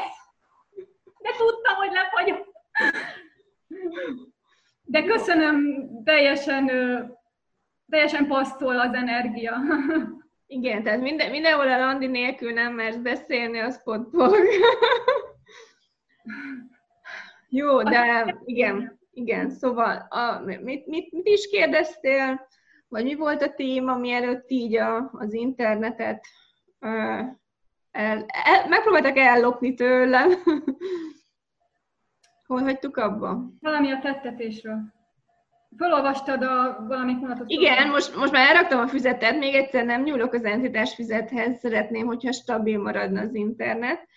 de 1.22 1.30
tudtam, 1.36 1.74
hogy 1.74 1.92
lefagyok. 1.92 2.50
De 4.82 5.04
köszönöm, 5.04 5.88
teljesen, 6.04 6.66
teljesen 7.88 8.26
passzol 8.26 8.80
az 8.80 8.94
energia. 8.94 9.56
Igen, 10.46 10.82
tehát 10.82 11.00
minden, 11.00 11.30
mindenhol 11.30 11.68
a 11.68 11.78
Landi 11.78 12.06
nélkül 12.06 12.52
nem 12.52 12.72
mersz 12.72 12.96
beszélni, 12.96 13.58
az 13.58 13.82
potpog. 13.82 14.36
Jó, 17.48 17.82
de 17.82 18.36
igen, 18.44 19.00
igen, 19.12 19.50
szóval 19.50 20.06
a, 20.08 20.38
mit, 20.44 20.86
mit, 20.86 21.12
mit 21.12 21.26
is 21.26 21.48
kérdeztél, 21.48 22.46
vagy 22.88 23.04
mi 23.04 23.14
volt 23.14 23.42
a 23.42 23.54
téma, 23.54 23.96
mielőtt 23.96 24.50
így 24.50 24.76
a, 24.76 25.10
az 25.12 25.32
internetet 25.32 26.26
el, 27.90 28.26
el, 28.26 28.68
megpróbáltak 28.68 29.16
ellopni 29.16 29.74
tőlem. 29.74 30.30
Hol 32.46 32.62
hagytuk 32.62 32.96
abba? 32.96 33.44
Valami 33.60 33.90
a 33.90 33.98
tettetésről. 33.98 34.80
Felolvastad 35.76 36.42
a 36.42 36.84
valamit 36.88 37.20
mondatot. 37.20 37.50
Igen, 37.50 37.88
most, 37.88 38.16
most 38.16 38.32
már 38.32 38.48
elraktam 38.48 38.80
a 38.80 38.88
füzetet, 38.88 39.38
még 39.38 39.54
egyszer 39.54 39.84
nem 39.84 40.02
nyúlok 40.02 40.32
az 40.32 40.44
entitás 40.44 40.94
füzethez, 40.94 41.58
szeretném, 41.58 42.06
hogyha 42.06 42.32
stabil 42.32 42.78
maradna 42.82 43.20
az 43.20 43.34
internet. 43.34 44.08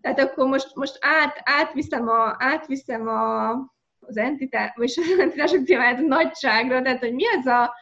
Tehát 0.00 0.18
akkor 0.18 0.46
most, 0.46 0.74
most 0.74 0.98
át, 1.00 1.40
átviszem, 1.44 2.08
a, 2.08 2.36
átviszem 2.38 3.08
a, 3.08 3.52
az 4.00 4.16
entitás, 4.16 4.72
vagy 4.74 4.92
az 4.96 5.18
entitások 5.18 5.64
témáját 5.64 5.98
a 5.98 6.02
nagyságra, 6.02 6.82
tehát 6.82 6.98
hogy 6.98 7.14
mi 7.14 7.24
az 7.26 7.46
a, 7.46 7.72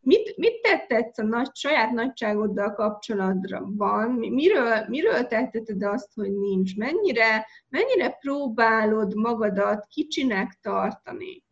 Mit, 0.00 0.36
mit 0.36 0.60
tettetsz 0.60 1.18
a 1.18 1.22
nagy, 1.22 1.54
saját 1.54 1.90
nagyságoddal 1.90 2.72
kapcsolatban? 2.72 4.10
Miről, 4.10 4.84
miről 4.88 5.26
tetteted 5.26 5.82
azt, 5.82 6.14
hogy 6.14 6.32
nincs? 6.32 6.76
Mennyire, 6.76 7.46
mennyire 7.68 8.10
próbálod 8.10 9.14
magadat 9.14 9.86
kicsinek 9.86 10.58
tartani? 10.62 11.42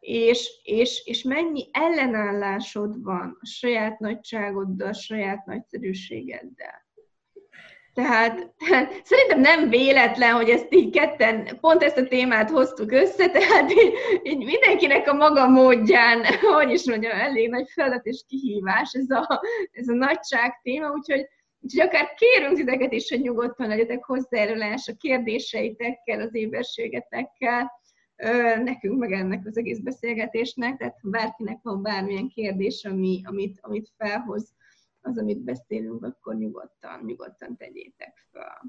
És, 0.00 0.50
és, 0.62 1.02
és 1.04 1.22
mennyi 1.22 1.68
ellenállásod 1.72 3.02
van 3.02 3.38
a 3.40 3.46
saját 3.46 3.98
nagyságoddal, 3.98 4.88
a 4.88 4.92
saját 4.92 5.46
nagyszerűségeddel? 5.46 6.88
Tehát, 7.94 8.52
szerintem 9.04 9.40
nem 9.40 9.68
véletlen, 9.68 10.32
hogy 10.32 10.48
ezt 10.48 10.74
így 10.74 10.90
ketten, 10.92 11.58
pont 11.60 11.82
ezt 11.82 11.96
a 11.96 12.06
témát 12.06 12.50
hoztuk 12.50 12.92
össze, 12.92 13.30
tehát 13.30 13.70
így, 13.72 13.92
így 14.22 14.44
mindenkinek 14.44 15.08
a 15.08 15.12
maga 15.12 15.48
módján, 15.48 16.24
hogy 16.58 16.70
is 16.70 16.86
mondjam, 16.86 17.18
elég 17.18 17.48
nagy 17.48 17.68
feladat 17.68 18.06
és 18.06 18.24
kihívás 18.28 18.92
ez 18.92 19.10
a, 19.10 19.42
ez 19.72 19.88
a 19.88 19.94
nagyság 19.94 20.60
téma, 20.62 20.90
úgyhogy, 20.90 21.26
úgyhogy 21.60 21.86
akár 21.86 22.14
kérünk 22.14 22.56
titeket 22.56 22.92
is, 22.92 23.10
hogy 23.10 23.20
nyugodtan 23.20 23.68
legyetek 23.68 24.04
hozzájárulás 24.04 24.88
a 24.88 24.96
kérdéseitekkel, 24.98 26.20
az 26.20 26.34
éberségetekkel, 26.34 27.78
nekünk 28.64 28.98
meg 28.98 29.12
ennek 29.12 29.46
az 29.46 29.56
egész 29.56 29.78
beszélgetésnek, 29.78 30.76
tehát 30.76 30.96
bárkinek 31.02 31.58
van 31.62 31.82
bármilyen 31.82 32.28
kérdés, 32.28 32.84
ami, 32.84 33.20
amit, 33.24 33.58
amit 33.60 33.92
felhoz 33.96 34.54
az, 35.02 35.18
amit 35.18 35.38
beszélünk, 35.38 36.04
akkor 36.04 36.34
nyugodtan, 36.34 37.00
nyugodtan 37.04 37.56
tegyétek 37.56 38.26
fel. 38.32 38.62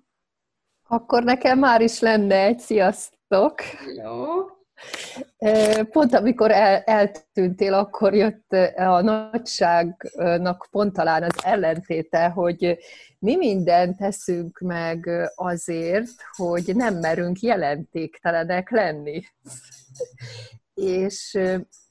Akkor 0.88 1.24
nekem 1.24 1.60
már 1.60 1.82
is 1.82 2.00
lenne 2.00 2.36
egy 2.36 2.60
sziasztok! 2.60 3.56
Jó. 4.04 4.26
Pont 5.92 6.14
amikor 6.14 6.52
el, 6.52 6.82
eltűntél, 6.82 7.74
akkor 7.74 8.14
jött 8.14 8.52
a 8.76 9.02
nagyságnak 9.02 10.68
pont 10.72 10.94
talán 10.94 11.24
az 11.24 11.44
ellentéte, 11.44 12.28
hogy 12.28 12.78
mi 13.20 13.36
mindent 13.36 13.98
teszünk 13.98 14.60
meg 14.60 15.10
azért, 15.36 16.12
hogy 16.36 16.76
nem 16.76 16.96
merünk 16.96 17.40
jelentéktelenek 17.40 18.70
lenni. 18.70 19.22
És 20.74 21.40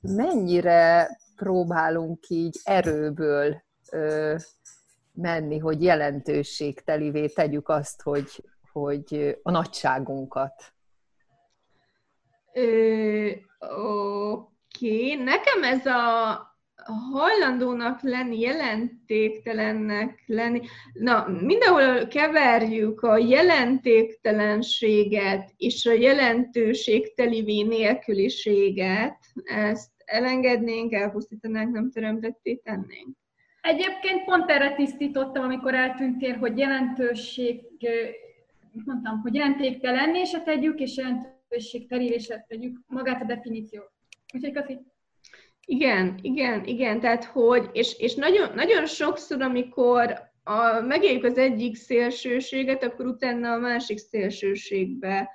mennyire 0.01 1.09
próbálunk 1.37 2.29
így 2.29 2.61
erőből 2.65 3.63
ö, 3.91 4.37
menni, 5.13 5.59
hogy 5.59 5.83
jelentőségtelivé 5.83 7.27
tegyük 7.27 7.69
azt, 7.69 8.03
hogy, 8.03 8.45
hogy 8.73 9.39
a 9.43 9.51
nagyságunkat. 9.51 10.73
Oké, 13.59 15.15
nekem 15.15 15.63
ez 15.63 15.87
a 15.87 16.49
hajlandónak 17.13 18.03
lenni, 18.03 18.41
jelentéktelennek 18.41 20.23
lenni. 20.27 20.61
Na, 20.93 21.27
mindenhol 21.41 22.07
keverjük 22.07 23.03
a 23.03 23.17
jelentéktelenséget 23.17 25.53
és 25.57 25.87
a 25.87 25.93
jelentőségtelivé 25.93 27.63
nélküliséget. 27.63 29.19
Ezt 29.45 29.91
elengednénk, 30.05 30.93
elpusztítanánk, 30.93 31.73
nem 31.73 31.91
teremtetté 31.91 32.55
tennénk. 32.55 33.19
Egyébként 33.63 34.25
pont 34.25 34.51
erre 34.51 34.75
tisztítottam, 34.75 35.45
amikor 35.45 35.75
eltűntél, 35.75 36.37
hogy 36.37 36.59
jelentőség, 36.59 37.61
mondtam, 38.85 39.21
hogy 39.21 39.35
jelentéktelennésre 39.35 40.43
tegyük, 40.43 40.81
és 40.81 40.97
jelentőségtelésre 40.97 42.45
tegyük 42.49 42.79
magát 42.87 43.23
a 43.23 43.25
definíciót. 43.25 43.91
Úgyhogy 44.35 44.53
köszi. 44.53 44.79
Igen, 45.67 46.19
igen, 46.23 46.65
igen, 46.65 47.01
tehát 47.01 47.25
hogy, 47.25 47.69
és, 47.73 47.99
és 47.99 48.15
nagyon, 48.15 48.55
nagyon 48.55 48.87
sokszor, 48.87 49.43
amikor 49.43 50.31
a, 50.43 50.81
megéljük 50.81 51.25
az 51.25 51.39
egyik 51.39 51.77
szélsőséget, 51.77 52.83
akkor 52.83 53.07
utána 53.07 53.53
a 53.53 53.59
másik 53.59 53.99
szélsőségbe 53.99 55.31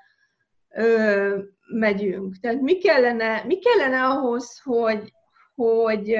ö, 0.69 1.37
megyünk. 1.67 2.39
Tehát 2.39 2.61
mi 2.61 2.77
kellene, 2.77 3.43
mi 3.43 3.59
kellene 3.59 4.03
ahhoz, 4.03 4.61
hogy, 4.63 5.13
hogy 5.55 6.15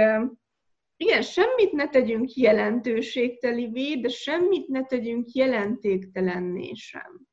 igen, 0.98 1.22
semmit 1.22 1.72
ne 1.72 1.90
tegyünk 1.90 2.34
jelentőségtelivé, 2.34 3.96
de 3.96 4.08
semmit 4.08 4.68
ne 4.68 4.84
tegyünk 4.84 5.32
jelentéktelenné 5.32 6.74
sem. 6.74 7.28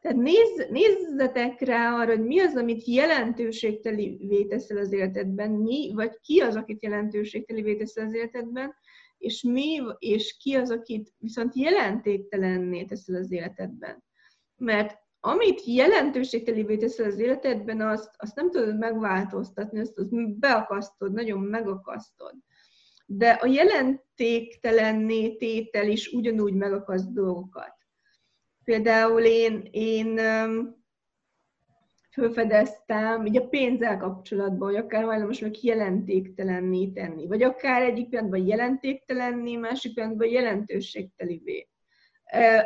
Tehát 0.00 0.16
nézz, 0.16 0.70
nézzetek 0.70 1.60
rá 1.60 1.94
arra, 1.94 2.16
hogy 2.16 2.24
mi 2.24 2.40
az, 2.40 2.56
amit 2.56 2.84
jelentőségtelivé 2.84 4.44
teszel 4.44 4.76
az 4.76 4.92
életedben, 4.92 5.50
mi, 5.50 5.92
vagy 5.94 6.20
ki 6.20 6.40
az, 6.40 6.56
akit 6.56 6.82
jelentőségtelivé 6.82 7.76
teszel 7.76 8.06
az 8.06 8.14
életedben, 8.14 8.74
és 9.18 9.42
mi, 9.42 9.80
és 9.98 10.36
ki 10.36 10.54
az, 10.54 10.70
akit 10.70 11.12
viszont 11.18 11.56
jelentéktelenné 11.56 12.84
teszel 12.84 13.14
az 13.14 13.32
életedben. 13.32 14.04
Mert 14.56 14.98
amit 15.20 15.64
jelentőségtelivé 15.64 16.76
teszel 16.76 17.06
az 17.06 17.18
életedben, 17.18 17.80
azt, 17.80 18.10
azt 18.16 18.36
nem 18.36 18.50
tudod 18.50 18.78
megváltoztatni, 18.78 19.78
azt, 19.78 19.98
azt 19.98 20.38
beakasztod, 20.38 21.12
nagyon 21.12 21.40
megakasztod 21.40 22.34
de 23.06 23.30
a 23.30 23.46
jelentéktelenné 23.46 25.36
tétel 25.36 25.88
is 25.88 26.08
ugyanúgy 26.08 26.54
megakaszt 26.54 27.12
dolgokat. 27.12 27.74
Például 28.64 29.22
én, 29.22 29.68
én 29.70 30.20
felfedeztem, 32.10 33.26
így 33.26 33.36
a 33.36 33.48
pénzzel 33.48 33.96
kapcsolatban, 33.96 34.68
hogy 34.68 34.76
akár 34.76 35.04
hajlamos 35.04 35.38
meg 35.38 35.62
jelentéktelenné 35.62 36.86
tenni, 36.86 37.26
vagy 37.26 37.42
akár 37.42 37.82
egyik 37.82 38.08
pillanatban 38.08 38.46
jelentéktelenné, 38.46 39.56
másik 39.56 39.94
pillanatban 39.94 40.28
jelentőségtelivé. 40.28 41.68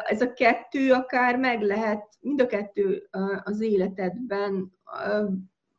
Ez 0.05 0.21
a 0.21 0.33
kettő 0.33 0.93
akár 0.93 1.39
meg 1.39 1.63
lehet, 1.63 2.09
mind 2.21 2.41
a 2.41 2.47
kettő 2.47 3.09
az 3.43 3.61
életedben 3.61 4.73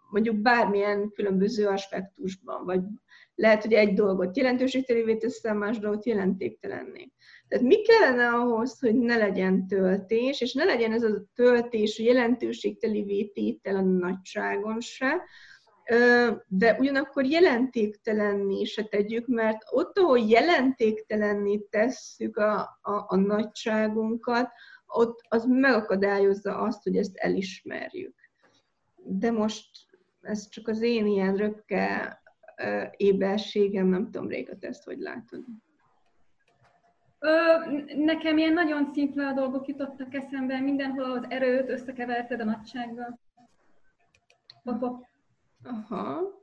mondjuk 0.10 0.36
bármilyen 0.36 1.12
különböző 1.12 1.68
aspektusban, 1.68 2.66
vagy 2.66 2.82
lehet, 3.42 3.62
hogy 3.62 3.74
egy 3.74 3.94
dolgot 3.94 4.38
jelentőségtelévé 4.38 5.16
teszem, 5.16 5.58
más 5.58 5.80
dolgot 5.80 6.06
jelentéktelenné. 6.06 7.12
Tehát 7.48 7.66
mi 7.66 7.82
kellene 7.82 8.28
ahhoz, 8.28 8.80
hogy 8.80 8.96
ne 8.96 9.18
legyen 9.18 9.68
töltés, 9.68 10.42
és 10.42 10.54
ne 10.54 10.64
legyen 10.64 10.92
ez 10.92 11.04
a 11.04 11.24
töltés 11.36 12.00
jelentőségtelévé 12.00 13.26
tétel 13.26 13.76
a 13.76 13.82
nagyságon 13.82 14.80
se, 14.80 15.24
de 16.48 16.78
ugyanakkor 16.80 17.26
jelentéktelenné 17.26 18.64
se 18.64 18.84
tegyük, 18.84 19.28
mert 19.28 19.58
ott, 19.70 19.98
ahol 19.98 20.20
jelentéktelenné 20.20 21.58
tesszük 21.70 22.38
a, 22.38 22.60
a, 22.82 23.06
a 23.08 23.16
nagyságunkat, 23.16 24.50
ott 24.88 25.20
az 25.28 25.46
megakadályozza 25.46 26.58
azt, 26.58 26.84
hogy 26.84 26.98
ezt 26.98 27.16
elismerjük. 27.16 28.16
De 28.96 29.32
most 29.32 29.66
ez 30.22 30.50
csak 30.50 30.68
az 30.68 30.82
én 30.82 31.06
ilyen 31.06 31.36
röpke 31.36 32.21
éberségem, 32.98 33.88
nem 33.88 34.12
tudom, 34.12 34.28
Réka, 34.28 34.58
te 34.58 34.68
ezt 34.68 34.84
hogy 34.84 35.00
látod? 35.00 35.44
Ö, 37.20 37.32
nekem 37.96 38.38
ilyen 38.38 38.54
nagyon 38.54 38.86
szimpla 38.94 39.34
dolgok 39.34 39.68
jutottak 39.68 40.14
eszembe, 40.14 40.60
mindenhol 40.60 41.12
az 41.12 41.26
erőt 41.30 41.70
összekeverted 41.70 42.40
a 42.40 42.44
nagysággal. 42.44 43.20
Papa. 44.64 45.10
Aha. 45.64 46.40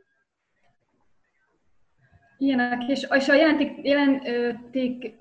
Ilyenek, 2.38 2.88
és, 2.88 3.06
és 3.14 3.28
a 3.28 3.34
jelenték, 3.34 3.86
jelenték, 3.86 5.14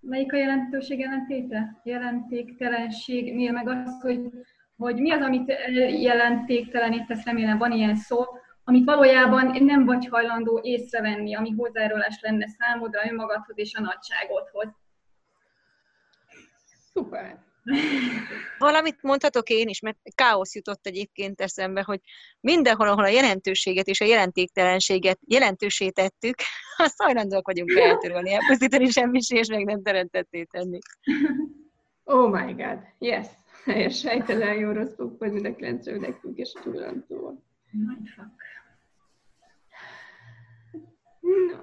melyik 0.00 0.32
a 0.32 0.36
jelentőség 0.36 0.98
jelentéte? 0.98 1.80
Jelentéktelenségnél 1.84 3.52
meg 3.52 3.68
az, 3.68 4.00
hogy, 4.00 4.30
hogy 4.76 5.00
mi 5.00 5.10
az, 5.10 5.20
amit 5.20 5.52
jelentéktelenítesz, 6.00 7.24
remélem 7.24 7.58
van 7.58 7.72
ilyen 7.72 7.96
szó, 7.96 8.24
amit 8.64 8.84
valójában 8.84 9.64
nem 9.64 9.84
vagy 9.84 10.06
hajlandó 10.06 10.60
észrevenni, 10.62 11.34
ami 11.34 11.50
hozzájárulás 11.50 12.18
lenne 12.20 12.46
számodra 12.58 13.00
önmagadhoz 13.10 13.58
és 13.58 13.74
a 13.74 13.80
nagyságodhoz. 13.80 14.68
Szuper. 16.92 17.50
Valamit 18.58 19.02
mondhatok 19.02 19.48
én 19.48 19.68
is, 19.68 19.80
mert 19.80 19.98
káosz 20.14 20.54
jutott 20.54 20.86
egyébként 20.86 21.40
eszembe, 21.40 21.82
hogy 21.82 22.00
mindenhol, 22.40 22.88
ahol 22.88 23.04
a 23.04 23.08
jelentőséget 23.08 23.86
és 23.86 24.00
a 24.00 24.04
jelentéktelenséget 24.04 25.18
jelentősé 25.26 25.90
tettük, 25.90 26.34
azt 26.76 27.02
hajlandóak 27.02 27.46
vagyunk 27.46 27.70
eltörölni, 27.70 28.32
elpusztítani 28.32 28.86
semmisé, 28.86 29.36
és 29.36 29.48
meg 29.48 29.64
nem 29.64 29.82
teremtetté 29.82 30.44
tenni. 30.44 30.78
Oh 32.04 32.30
my 32.30 32.52
god, 32.52 32.78
yes! 32.98 33.26
Helyes 33.64 33.98
sejtelen 33.98 34.54
jó 34.54 34.70
rossz 34.70 34.94
fog, 34.94 35.14
hogy 35.18 35.32
mind 35.32 35.46
a 35.46 35.90
nekünk 35.98 36.38
és 36.38 36.52
túlantól. 37.72 38.40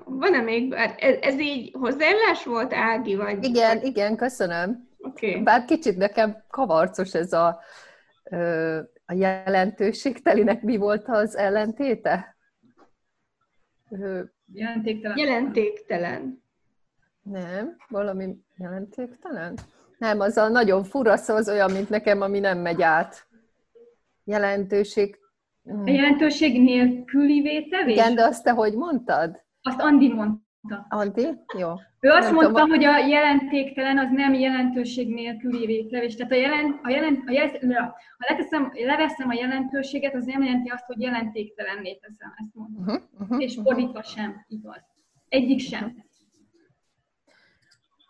Van-e 0.05 0.41
még, 0.41 0.73
ez, 0.73 1.17
ez 1.21 1.39
így 1.39 1.75
hozzáállás 1.79 2.45
volt, 2.45 2.73
Ági? 2.73 3.15
Vagy, 3.15 3.43
igen, 3.43 3.77
vagy... 3.77 3.85
igen, 3.85 4.15
köszönöm. 4.15 4.87
Okay. 4.97 5.43
Bár 5.43 5.65
kicsit 5.65 5.97
nekem 5.97 6.43
kavarcos 6.47 7.13
ez 7.13 7.33
a, 7.33 7.59
a 9.05 9.13
jelentőségtelinek 9.13 10.61
mi 10.61 10.77
volt 10.77 11.07
az 11.07 11.35
ellentéte? 11.35 12.35
Jelentéktelen. 14.53 15.17
Jelentéktelen. 15.17 16.43
Nem, 17.21 17.75
valami 17.87 18.43
jelentéktelen? 18.55 19.57
Nem, 19.97 20.19
az 20.19 20.37
a 20.37 20.47
nagyon 20.47 20.83
fura 20.83 21.17
szó, 21.17 21.35
az 21.35 21.49
olyan, 21.49 21.71
mint 21.71 21.89
nekem, 21.89 22.21
ami 22.21 22.39
nem 22.39 22.57
megy 22.57 22.81
át. 22.81 23.27
Jelentőség... 24.23 25.17
A 25.63 25.89
jelentőség 25.89 26.61
nélküli 26.61 27.41
vétevés? 27.41 27.95
Igen, 27.95 28.15
de 28.15 28.23
azt 28.23 28.43
te 28.43 28.51
hogy 28.51 28.73
mondtad? 28.73 29.43
Azt 29.61 29.79
Andi 29.81 30.13
mondta. 30.13 30.85
Andi? 30.89 31.27
Jó. 31.57 31.69
Ő 31.99 32.09
azt 32.09 32.25
nem 32.25 32.33
mondta, 32.33 32.51
tudom. 32.53 32.69
hogy 32.69 32.83
a 32.83 32.97
jelentéktelen 32.97 33.97
az 33.97 34.09
nem 34.11 34.33
jelentőség 34.33 35.13
nélküli 35.13 35.65
vétlevés. 35.65 36.15
Tehát 36.15 36.31
a 36.31 36.35
jelent, 36.35 36.79
a 36.83 36.89
jelent, 36.89 37.29
a 37.29 37.31
jelent, 37.31 37.73
ha 37.73 37.95
leteszem, 38.17 38.71
leveszem 38.73 39.29
a 39.29 39.33
jelentőséget, 39.33 40.15
az 40.15 40.25
nem 40.25 40.43
jelenti 40.43 40.69
azt, 40.69 40.85
hogy 40.85 41.01
jelentéktelenné 41.01 41.95
teszem. 41.95 42.33
Ezt 42.37 42.53
mondom. 42.53 42.83
Uh-huh, 42.85 43.01
uh-huh, 43.19 43.43
És 43.43 43.59
fordítva 43.63 44.03
sem, 44.03 44.45
igaz. 44.47 44.81
Egyik 45.29 45.59
sem. 45.59 46.07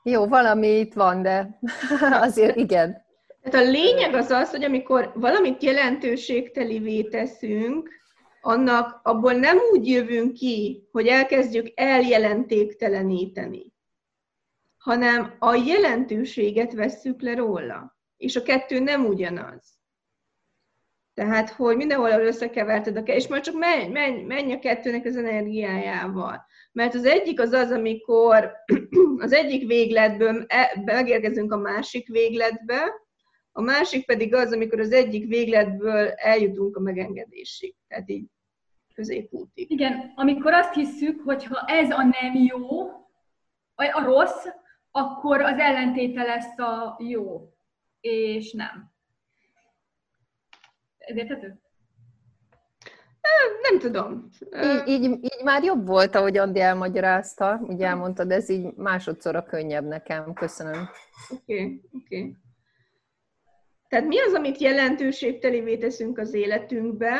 Jó, 0.03 0.27
valami 0.27 0.67
itt 0.67 0.93
van, 0.93 1.21
de 1.21 1.59
azért 2.27 2.55
igen. 2.55 3.07
Tehát 3.41 3.67
a 3.67 3.71
lényeg 3.71 4.13
az 4.13 4.29
az, 4.29 4.49
hogy 4.49 4.63
amikor 4.63 5.11
valamit 5.15 5.63
jelentőségtelivé 5.63 7.03
teszünk, 7.03 7.89
annak 8.41 8.99
abból 9.03 9.33
nem 9.33 9.57
úgy 9.71 9.87
jövünk 9.87 10.33
ki, 10.33 10.87
hogy 10.91 11.07
elkezdjük 11.07 11.67
eljelentékteleníteni, 11.75 13.73
hanem 14.77 15.35
a 15.39 15.55
jelentőséget 15.55 16.73
vesszük 16.73 17.21
le 17.21 17.35
róla. 17.35 17.97
És 18.17 18.35
a 18.35 18.43
kettő 18.43 18.79
nem 18.79 19.05
ugyanaz. 19.05 19.77
Tehát, 21.13 21.49
hogy 21.49 21.75
mindenhol 21.75 22.09
összekeverted 22.09 22.97
a 22.97 22.99
és 22.99 23.27
majd 23.27 23.43
csak 23.43 23.57
menj, 23.57 23.87
menj, 23.87 24.21
menj 24.21 24.53
a 24.53 24.59
kettőnek 24.59 25.05
az 25.05 25.15
energiájával. 25.15 26.45
Mert 26.71 26.93
az 26.93 27.05
egyik 27.05 27.39
az 27.39 27.51
az, 27.51 27.71
amikor 27.71 28.51
az 29.25 29.31
egyik 29.31 29.67
végletből 29.67 30.45
e, 30.47 30.81
megérkezünk 30.85 31.51
a 31.51 31.57
másik 31.57 32.07
végletbe, 32.07 32.91
a 33.51 33.61
másik 33.61 34.05
pedig 34.05 34.33
az, 34.33 34.51
amikor 34.51 34.79
az 34.79 34.91
egyik 34.91 35.27
végletből 35.27 36.07
eljutunk 36.07 36.75
a 36.75 36.79
megengedésig. 36.79 37.75
Tehát 37.87 38.09
így 38.09 38.25
középútig. 38.93 39.71
Igen, 39.71 40.13
amikor 40.15 40.53
azt 40.53 40.73
hiszük, 40.73 41.21
hogy 41.23 41.43
ha 41.43 41.65
ez 41.67 41.89
a 41.89 42.03
nem 42.03 42.33
jó, 42.33 42.87
a 43.75 44.03
rossz, 44.03 44.45
akkor 44.91 45.41
az 45.41 45.57
ellentéte 45.57 46.23
lesz 46.23 46.57
a 46.57 46.97
jó, 46.99 47.53
és 47.99 48.51
nem. 48.51 48.91
Ez 50.97 51.15
érthető? 51.15 51.59
Nem 53.61 53.79
tudom. 53.79 54.29
Így, 54.87 55.03
így, 55.03 55.03
így 55.03 55.43
már 55.43 55.63
jobb 55.63 55.87
volt, 55.87 56.15
ahogy 56.15 56.37
Andi 56.37 56.59
elmagyarázta, 56.59 57.59
úgy 57.67 57.81
elmondtad, 57.81 58.31
ez 58.31 58.49
így 58.49 58.73
másodszor 58.75 59.43
könnyebb 59.43 59.85
nekem. 59.85 60.33
Köszönöm. 60.33 60.89
Oké, 61.29 61.53
okay, 61.53 61.81
oké. 61.93 62.17
Okay. 62.17 62.35
Tehát 63.89 64.07
mi 64.07 64.19
az, 64.19 64.33
amit 64.33 64.57
jelentőségtelévé 64.57 65.77
teszünk 65.77 66.17
az 66.17 66.33
életünkbe, 66.33 67.19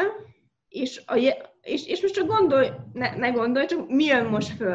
és, 0.68 1.02
a, 1.06 1.16
és, 1.62 1.88
és 1.88 2.02
most 2.02 2.14
csak 2.14 2.28
gondolj, 2.28 2.68
ne, 2.94 3.16
ne 3.16 3.30
gondolj, 3.30 3.66
csak 3.66 3.90
mi 3.90 4.04
jön 4.04 4.26
most 4.26 4.56
föl. 4.56 4.74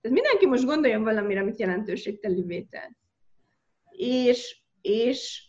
Tehát 0.00 0.20
mindenki 0.20 0.46
most 0.46 0.64
gondoljon 0.64 1.02
valamire, 1.02 1.40
amit 1.40 1.58
jelentőségtelévé 1.58 2.60
tesz. 2.60 2.96
És, 3.90 4.60
és 4.80 5.44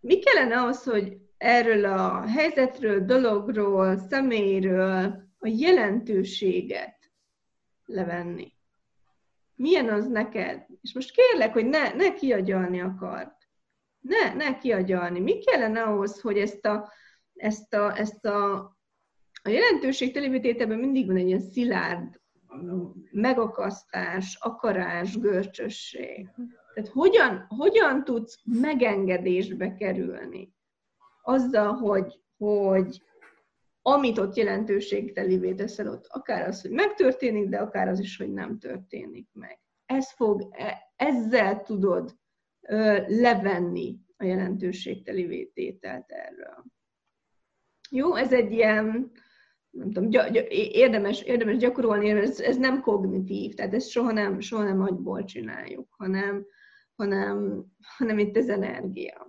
mi 0.00 0.18
kellene 0.18 0.62
az, 0.62 0.82
hogy 0.84 1.16
erről 1.36 1.84
a 1.84 2.26
helyzetről, 2.26 3.04
dologról, 3.04 3.96
személyről 3.96 5.24
a 5.38 5.48
jelentőséget 5.48 7.10
levenni. 7.84 8.52
Milyen 9.54 9.88
az 9.88 10.06
neked? 10.08 10.66
És 10.82 10.94
most 10.94 11.14
kérlek, 11.14 11.52
hogy 11.52 11.66
ne, 11.66 11.92
ne 11.92 12.12
kiagyalni 12.14 12.80
akart. 12.80 13.35
Ne, 14.06 14.34
ne 14.34 14.58
kiagyalni. 14.58 15.20
Mi 15.20 15.38
kellene 15.38 15.82
ahhoz, 15.82 16.20
hogy 16.20 16.38
ezt 16.38 16.66
a, 16.66 16.92
ezt 17.34 17.74
a, 17.74 17.98
ezt 17.98 18.24
a, 18.24 18.54
a 19.42 19.48
jelentőség 19.48 20.12
telépítételben 20.12 20.78
mindig 20.78 21.06
van 21.06 21.16
egy 21.16 21.26
ilyen 21.26 21.40
szilárd 21.40 22.20
megakasztás, 23.10 24.38
akarás, 24.40 25.18
görcsösség. 25.18 26.28
Tehát 26.74 26.90
hogyan, 26.90 27.46
hogyan 27.48 28.04
tudsz 28.04 28.38
megengedésbe 28.44 29.74
kerülni? 29.74 30.54
azzal, 31.26 31.72
hogy, 31.72 32.20
hogy 32.36 33.02
amit 33.82 34.18
ott 34.18 34.34
jelentőségtelévé 34.34 35.54
teszel 35.54 35.88
ott, 35.88 36.06
akár 36.08 36.48
az, 36.48 36.62
hogy 36.62 36.70
megtörténik, 36.70 37.48
de 37.48 37.58
akár 37.58 37.88
az 37.88 37.98
is, 37.98 38.16
hogy 38.16 38.32
nem 38.32 38.58
történik 38.58 39.28
meg. 39.32 39.60
Ez 39.86 40.12
fog, 40.12 40.48
e, 40.50 40.92
ezzel 40.96 41.62
tudod 41.62 42.16
levenni 43.06 43.98
a 44.16 44.24
jelentőségtelévé 44.24 45.44
tételt 45.44 46.10
erről. 46.10 46.64
Jó, 47.90 48.14
ez 48.14 48.32
egy 48.32 48.52
ilyen, 48.52 49.10
nem 49.70 49.90
tudom, 49.92 50.10
gy- 50.10 50.30
gy- 50.30 50.52
érdemes, 50.74 51.22
érdemes 51.22 51.56
gyakorolni, 51.56 52.10
ez, 52.10 52.40
ez 52.40 52.56
nem 52.56 52.80
kognitív, 52.80 53.54
tehát 53.54 53.74
ezt 53.74 53.88
soha 53.88 54.12
nem, 54.12 54.40
soha 54.40 54.62
nem 54.62 54.82
agyból 54.82 55.24
csináljuk, 55.24 55.94
hanem, 55.98 56.46
hanem, 56.94 57.64
hanem 57.96 58.18
itt 58.18 58.36
ez 58.36 58.48
energia. 58.48 59.26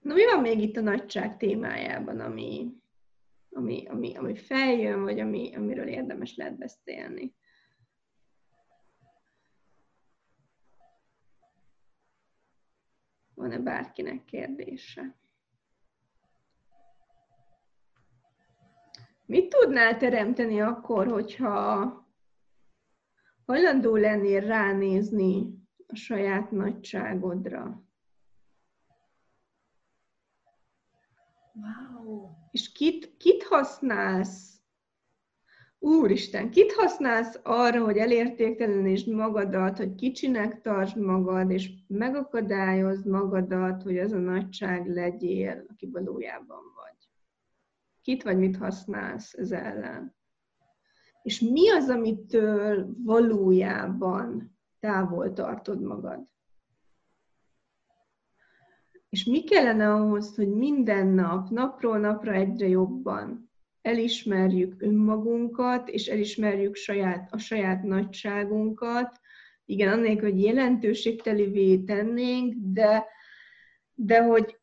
Na 0.00 0.14
mi 0.14 0.24
van 0.24 0.40
még 0.40 0.60
itt 0.60 0.76
a 0.76 0.80
nagyság 0.80 1.36
témájában, 1.36 2.20
ami, 2.20 2.72
ami, 3.50 3.86
ami, 3.86 4.16
ami 4.16 4.34
feljön, 4.34 5.02
vagy 5.02 5.20
ami, 5.20 5.54
amiről 5.54 5.86
érdemes 5.86 6.36
lehet 6.36 6.58
beszélni? 6.58 7.34
Van-e 13.42 13.58
bárkinek 13.58 14.24
kérdése? 14.24 15.16
Mit 19.26 19.48
tudnál 19.48 19.96
teremteni 19.96 20.60
akkor, 20.60 21.06
hogyha 21.06 22.06
hajlandó 23.44 23.96
lennél 23.96 24.40
ránézni 24.40 25.54
a 25.86 25.94
saját 25.94 26.50
nagyságodra? 26.50 27.82
Wow. 31.52 32.30
És 32.50 32.72
kit, 32.72 33.16
kit 33.16 33.42
használsz? 33.42 34.51
Úristen, 35.84 36.50
kit 36.50 36.72
használsz 36.72 37.40
arra, 37.42 37.84
hogy 37.84 37.96
elértéktelenítsd 37.96 39.08
magadat, 39.08 39.76
hogy 39.76 39.94
kicsinek 39.94 40.60
tartsd 40.60 40.96
magad, 40.96 41.50
és 41.50 41.70
megakadályozd 41.86 43.06
magadat, 43.06 43.82
hogy 43.82 43.98
az 43.98 44.12
a 44.12 44.18
nagyság 44.18 44.86
legyél, 44.86 45.64
aki 45.68 45.86
valójában 45.86 46.62
vagy? 46.74 47.10
Kit 48.02 48.22
vagy 48.22 48.38
mit 48.38 48.56
használsz 48.56 49.32
ez 49.34 49.52
ellen? 49.52 50.14
És 51.22 51.40
mi 51.40 51.70
az, 51.70 51.88
amitől 51.88 52.94
valójában 53.04 54.58
távol 54.80 55.32
tartod 55.32 55.80
magad? 55.80 56.26
És 59.08 59.24
mi 59.24 59.44
kellene 59.44 59.92
ahhoz, 59.94 60.34
hogy 60.34 60.48
minden 60.48 61.06
nap, 61.06 61.50
napról 61.50 61.98
napra 61.98 62.32
egyre 62.32 62.68
jobban 62.68 63.51
elismerjük 63.82 64.82
önmagunkat, 64.82 65.88
és 65.88 66.06
elismerjük 66.06 66.74
saját, 66.74 67.28
a 67.32 67.38
saját 67.38 67.82
nagyságunkat, 67.82 69.20
igen, 69.64 69.92
annélkül, 69.92 70.30
hogy 70.30 70.42
jelentőségtelivé 70.42 71.78
tennénk, 71.78 72.54
de, 72.56 73.06
de 73.94 74.22
hogy 74.22 74.58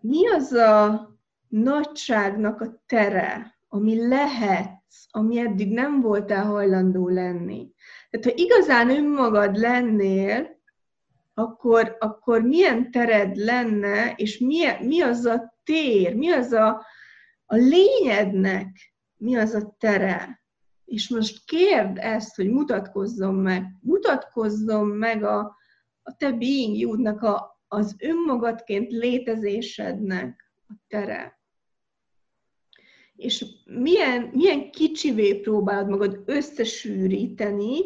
mi 0.00 0.28
az 0.28 0.52
a 0.52 1.08
nagyságnak 1.48 2.60
a 2.60 2.82
tere, 2.86 3.58
ami 3.68 4.08
lehetsz, 4.08 5.06
ami 5.10 5.38
eddig 5.38 5.72
nem 5.72 6.00
voltál 6.00 6.44
hajlandó 6.44 7.08
lenni. 7.08 7.72
Tehát, 8.10 8.26
ha 8.26 8.42
igazán 8.42 8.90
önmagad 8.90 9.56
lennél, 9.56 10.56
akkor, 11.34 11.96
akkor 11.98 12.42
milyen 12.42 12.90
tered 12.90 13.36
lenne, 13.36 14.12
és 14.16 14.38
mi, 14.38 14.64
mi 14.80 15.00
az 15.00 15.24
a 15.24 15.58
tér, 15.64 16.14
mi 16.14 16.30
az 16.30 16.52
a, 16.52 16.86
a 17.50 17.56
lényednek, 17.56 18.94
mi 19.16 19.36
az 19.36 19.54
a 19.54 19.76
tere. 19.78 20.42
És 20.84 21.08
most 21.08 21.44
kérd 21.44 21.98
ezt, 21.98 22.36
hogy 22.36 22.50
mutatkozzon 22.50 23.34
meg, 23.34 23.64
mutatkozzon 23.80 24.86
meg 24.86 25.24
a, 25.24 25.56
a 26.02 26.16
te 26.16 26.32
being 26.32 26.76
you 26.76 27.06
a, 27.06 27.60
az 27.68 27.96
önmagadként 27.98 28.92
létezésednek 28.92 30.52
a 30.68 30.72
tere. 30.88 31.40
És 33.16 33.44
milyen, 33.64 34.30
milyen 34.32 34.70
kicsivé 34.70 35.34
próbálod 35.34 35.88
magad 35.88 36.22
összesűríteni, 36.26 37.78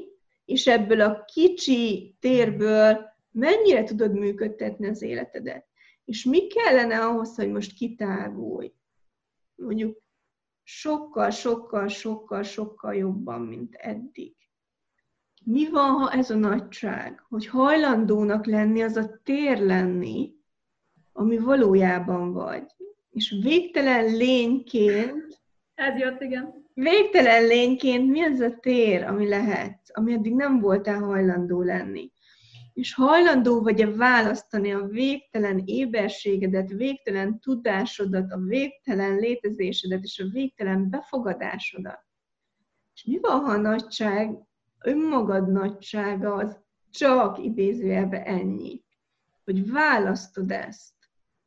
és 0.44 0.66
ebből 0.66 1.00
a 1.00 1.24
kicsi 1.24 2.16
térből 2.20 3.00
mennyire 3.30 3.84
tudod 3.84 4.12
működtetni 4.12 4.88
az 4.88 5.02
életedet. 5.02 5.66
És 6.04 6.24
mi 6.24 6.46
kellene 6.46 7.04
ahhoz, 7.04 7.34
hogy 7.34 7.50
most 7.50 7.74
kitágulj? 7.74 8.72
Mondjuk 9.62 10.02
sokkal, 10.62 11.30
sokkal, 11.30 11.88
sokkal, 11.88 12.42
sokkal 12.42 12.94
jobban, 12.94 13.40
mint 13.40 13.74
eddig. 13.74 14.34
Mi 15.44 15.70
van, 15.70 15.90
ha 15.90 16.10
ez 16.10 16.30
a 16.30 16.36
nagyság, 16.36 17.24
hogy 17.28 17.46
hajlandónak 17.46 18.46
lenni, 18.46 18.82
az 18.82 18.96
a 18.96 19.20
tér 19.22 19.58
lenni, 19.58 20.34
ami 21.12 21.38
valójában 21.38 22.32
vagy. 22.32 22.66
És 23.10 23.38
végtelen 23.42 24.16
lényként... 24.16 25.40
Ez 25.74 25.98
jött, 25.98 26.20
igen. 26.20 26.66
Végtelen 26.74 27.46
lényként 27.46 28.10
mi 28.10 28.22
az 28.22 28.40
a 28.40 28.58
tér, 28.60 29.02
ami 29.02 29.28
lehet, 29.28 29.80
ami 29.92 30.12
eddig 30.12 30.34
nem 30.34 30.60
voltál 30.60 31.00
hajlandó 31.00 31.62
lenni 31.62 32.11
és 32.72 32.94
hajlandó 32.94 33.62
vagy-e 33.62 33.90
választani 33.90 34.72
a 34.72 34.86
végtelen 34.86 35.62
éberségedet, 35.64 36.70
végtelen 36.70 37.40
tudásodat, 37.40 38.32
a 38.32 38.38
végtelen 38.38 39.16
létezésedet 39.16 40.02
és 40.02 40.18
a 40.18 40.28
végtelen 40.32 40.90
befogadásodat. 40.90 42.04
És 42.94 43.04
mi 43.04 43.18
van, 43.20 43.40
ha 43.40 43.50
a 43.50 43.56
nagyság, 43.56 44.38
önmagad 44.80 45.52
nagysága 45.52 46.34
az 46.34 46.60
csak 46.90 47.38
idézőjelbe 47.44 48.24
ennyi, 48.24 48.84
hogy 49.44 49.70
választod 49.70 50.50
ezt, 50.50 50.94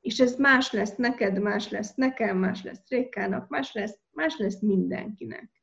és 0.01 0.19
ez 0.19 0.35
más 0.35 0.71
lesz 0.71 0.95
neked, 0.95 1.41
más 1.41 1.69
lesz 1.69 1.93
nekem, 1.93 2.37
más 2.37 2.63
lesz 2.63 2.87
Rékának, 2.87 3.49
más 3.49 3.73
lesz, 3.73 3.99
más 4.11 4.37
lesz 4.37 4.59
mindenkinek. 4.59 5.54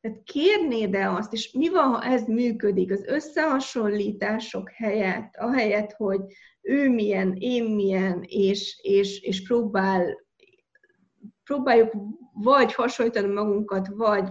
Tehát 0.00 0.22
kérnéd-e 0.22 1.12
azt, 1.12 1.32
és 1.32 1.52
mi 1.52 1.68
van, 1.68 1.88
ha 1.88 2.04
ez 2.04 2.26
működik, 2.26 2.92
az 2.92 3.04
összehasonlítások 3.06 4.70
helyett, 4.70 5.36
ahelyett, 5.36 5.92
hogy 5.92 6.20
ő 6.60 6.90
milyen, 6.90 7.34
én 7.38 7.64
milyen, 7.64 8.22
és, 8.26 8.78
és, 8.82 9.20
és 9.20 9.42
próbál, 9.42 10.26
próbáljuk 11.44 11.92
vagy 12.32 12.74
hasonlítani 12.74 13.32
magunkat, 13.32 13.88
vagy 13.88 14.30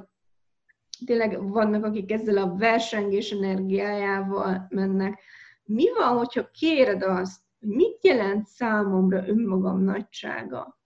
tényleg 1.05 1.49
vannak, 1.49 1.85
akik 1.85 2.11
ezzel 2.11 2.37
a 2.37 2.55
versengés 2.55 3.31
energiájával 3.31 4.67
mennek. 4.69 5.21
Mi 5.63 5.85
van, 5.97 6.17
hogyha 6.17 6.49
kéred 6.51 7.03
azt, 7.03 7.41
mit 7.59 8.05
jelent 8.05 8.47
számomra 8.47 9.27
önmagam 9.27 9.83
nagysága? 9.83 10.76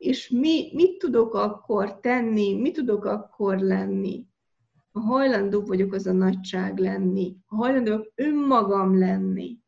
És 0.00 0.28
mi, 0.28 0.70
mit 0.72 0.98
tudok 0.98 1.34
akkor 1.34 2.00
tenni, 2.00 2.54
mit 2.54 2.74
tudok 2.74 3.04
akkor 3.04 3.58
lenni. 3.58 4.26
Ha 4.92 5.00
hajlandó 5.00 5.60
vagyok 5.60 5.92
az 5.92 6.06
a 6.06 6.12
nagyság 6.12 6.78
lenni, 6.78 7.36
ha 7.46 7.56
hajlandó 7.56 7.90
vagyok 7.90 8.12
önmagam 8.14 8.98
lenni. 8.98 9.58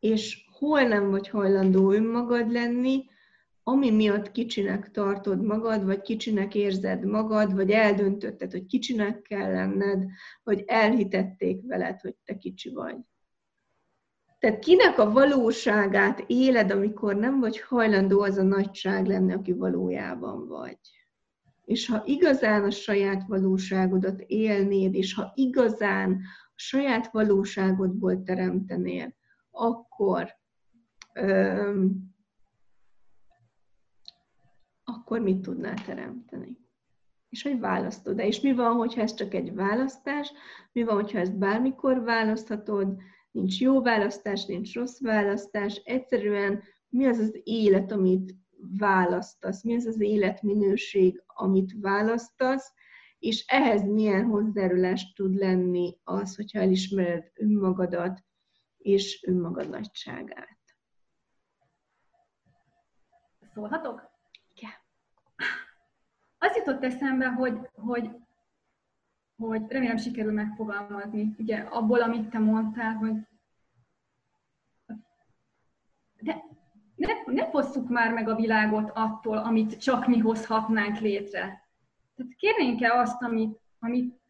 És 0.00 0.48
hol 0.58 0.82
nem 0.82 1.10
vagy 1.10 1.28
hajlandó 1.28 1.90
önmagad 1.90 2.50
lenni, 2.50 3.04
ami 3.62 3.90
miatt 3.90 4.32
kicsinek 4.32 4.90
tartod 4.90 5.44
magad, 5.44 5.84
vagy 5.84 6.00
kicsinek 6.00 6.54
érzed 6.54 7.04
magad, 7.04 7.54
vagy 7.54 7.70
eldöntötted, 7.70 8.50
hogy 8.50 8.66
kicsinek 8.66 9.22
kell 9.22 9.52
lenned, 9.52 10.04
vagy 10.42 10.62
elhitették 10.66 11.66
veled, 11.66 12.00
hogy 12.00 12.16
te 12.24 12.38
kicsi 12.38 12.70
vagy. 12.70 12.96
Tehát 14.40 14.58
kinek 14.58 14.98
a 14.98 15.10
valóságát 15.10 16.24
éled, 16.26 16.70
amikor 16.70 17.16
nem 17.16 17.40
vagy 17.40 17.60
hajlandó 17.60 18.20
az 18.20 18.36
a 18.36 18.42
nagyság 18.42 19.06
lenni, 19.06 19.32
aki 19.32 19.52
valójában 19.52 20.48
vagy. 20.48 20.78
És 21.64 21.86
ha 21.86 22.02
igazán 22.04 22.64
a 22.64 22.70
saját 22.70 23.22
valóságodat 23.26 24.20
élnéd, 24.20 24.94
és 24.94 25.14
ha 25.14 25.32
igazán 25.34 26.12
a 26.54 26.54
saját 26.54 27.12
valóságodból 27.12 28.22
teremtenél, 28.22 29.14
akkor 29.50 30.34
öm, 31.12 32.14
akkor 34.84 35.20
mit 35.20 35.40
tudnál 35.40 35.84
teremteni? 35.84 36.58
És 37.28 37.42
hogy 37.42 37.58
választod 37.58 38.18
-e? 38.18 38.26
És 38.26 38.40
mi 38.40 38.54
van, 38.54 38.76
hogyha 38.76 39.00
ez 39.00 39.14
csak 39.14 39.34
egy 39.34 39.54
választás? 39.54 40.32
Mi 40.72 40.82
van, 40.82 40.94
hogyha 40.94 41.18
ezt 41.18 41.38
bármikor 41.38 42.02
választhatod? 42.02 43.00
Nincs 43.30 43.60
jó 43.60 43.82
választás, 43.82 44.44
nincs 44.44 44.74
rossz 44.74 45.00
választás, 45.00 45.74
egyszerűen 45.84 46.62
mi 46.88 47.06
az 47.06 47.18
az 47.18 47.40
élet, 47.42 47.92
amit 47.92 48.34
választasz, 48.78 49.62
mi 49.62 49.74
az 49.74 49.86
az 49.86 50.00
életminőség, 50.00 51.22
amit 51.26 51.74
választasz, 51.80 52.72
és 53.18 53.44
ehhez 53.46 53.82
milyen 53.82 54.24
hozzájárulás 54.24 55.12
tud 55.12 55.34
lenni 55.34 55.98
az, 56.04 56.36
hogyha 56.36 56.58
elismered 56.58 57.30
önmagadat 57.34 58.24
és 58.78 59.24
önmagad 59.26 59.68
nagyságát. 59.68 60.58
Szólhatok? 63.54 64.10
Igen. 64.54 64.70
Azt 66.38 66.56
jutott 66.56 66.84
eszembe, 66.84 67.28
hogy, 67.28 67.58
hogy 67.72 68.10
hogy 69.46 69.62
remélem 69.68 69.96
sikerül 69.96 70.32
megfogalmazni, 70.32 71.34
ugye 71.38 71.56
abból, 71.56 72.00
amit 72.00 72.28
te 72.28 72.38
mondtál, 72.38 72.94
hogy 72.94 73.14
de 76.20 76.44
ne, 76.94 77.12
ne 77.26 77.50
fosszuk 77.50 77.88
már 77.88 78.12
meg 78.12 78.28
a 78.28 78.34
világot 78.34 78.90
attól, 78.94 79.36
amit 79.36 79.80
csak 79.80 80.06
mi 80.06 80.18
hozhatnánk 80.18 80.98
létre. 80.98 81.68
Tehát 82.16 82.34
kérnénk-e 82.36 82.98
azt, 82.98 83.22
amit, 83.22 83.60
amit 83.78 84.20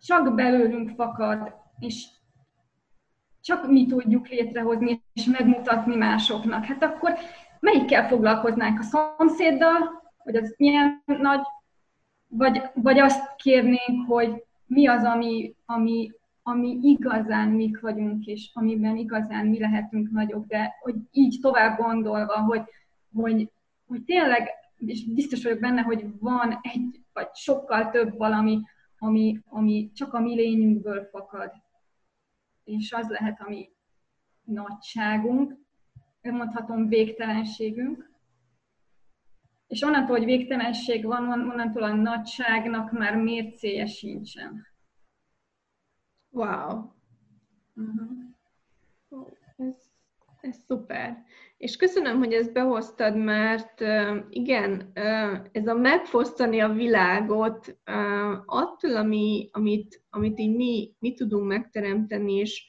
csak 0.00 0.34
belőlünk 0.34 0.90
fakad, 0.90 1.54
és 1.78 2.06
csak 3.40 3.66
mi 3.66 3.86
tudjuk 3.86 4.28
létrehozni 4.28 5.02
és 5.12 5.24
megmutatni 5.24 5.96
másoknak. 5.96 6.64
Hát 6.64 6.82
akkor 6.82 7.12
melyikkel 7.60 8.08
foglalkoznánk? 8.08 8.78
A 8.78 8.82
szomszéddal, 8.82 10.02
vagy 10.24 10.36
az 10.36 10.54
milyen 10.56 11.02
nagy 11.04 11.42
vagy, 12.36 12.62
vagy 12.74 12.98
azt 12.98 13.36
kérnénk, 13.36 14.06
hogy 14.06 14.44
mi 14.66 14.86
az, 14.86 15.02
ami, 15.04 15.54
ami, 15.66 16.12
ami 16.42 16.78
igazán 16.82 17.48
mik 17.48 17.80
vagyunk, 17.80 18.26
és 18.26 18.50
amiben 18.54 18.96
igazán 18.96 19.46
mi 19.46 19.58
lehetünk 19.58 20.10
nagyok, 20.10 20.46
de 20.46 20.74
hogy 20.80 20.94
így 21.10 21.38
tovább 21.40 21.78
gondolva, 21.78 22.40
hogy, 22.40 22.62
hogy 23.14 23.50
hogy 23.86 24.02
tényleg, 24.02 24.48
és 24.78 25.04
biztos 25.04 25.42
vagyok 25.42 25.60
benne, 25.60 25.82
hogy 25.82 26.18
van 26.18 26.58
egy, 26.62 27.00
vagy 27.12 27.28
sokkal 27.34 27.90
több 27.90 28.16
valami, 28.16 28.60
ami, 28.98 29.40
ami 29.48 29.90
csak 29.94 30.14
a 30.14 30.20
mi 30.20 30.34
lényünkből 30.34 31.08
fakad. 31.10 31.52
És 32.64 32.92
az 32.92 33.08
lehet 33.08 33.40
a 33.40 33.48
mi 33.48 33.70
nagyságunk, 34.44 35.56
mondhatom 36.22 36.88
végtelenségünk, 36.88 38.10
és 39.66 39.82
onnantól, 39.82 40.16
hogy 40.16 40.24
végtelenség 40.24 41.04
van, 41.04 41.28
onnantól 41.28 41.82
a 41.82 41.94
nagyságnak 41.94 42.92
már 42.92 43.16
mércéje 43.16 43.86
sincsen. 43.86 44.66
Wow. 46.30 46.90
Uh-huh. 47.74 48.26
Ez, 49.56 49.74
ez 50.40 50.56
szuper. 50.66 51.24
És 51.56 51.76
köszönöm, 51.76 52.18
hogy 52.18 52.32
ezt 52.32 52.52
behoztad, 52.52 53.16
mert 53.16 53.80
igen, 54.28 54.90
ez 55.52 55.66
a 55.66 55.74
megfosztani 55.74 56.60
a 56.60 56.72
világot 56.72 57.78
attól, 58.46 58.96
ami, 58.96 59.48
amit, 59.52 60.02
amit 60.10 60.38
így 60.38 60.56
mi, 60.56 60.94
mi 60.98 61.14
tudunk 61.14 61.46
megteremteni, 61.46 62.32
és, 62.32 62.66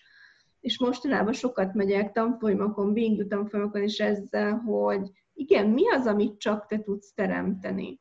és 0.59 0.79
mostanában 0.79 1.33
sokat 1.33 1.73
megyek 1.73 2.11
tanfolyamokon, 2.11 2.93
Bingdu 2.93 3.27
tanfolyamokon 3.27 3.83
is 3.83 3.99
ezzel, 3.99 4.53
hogy 4.53 5.11
igen, 5.37 5.69
mi 5.69 5.89
az, 5.89 6.05
amit 6.05 6.39
csak 6.39 6.65
te 6.65 6.79
tudsz 6.79 7.13
teremteni. 7.13 7.99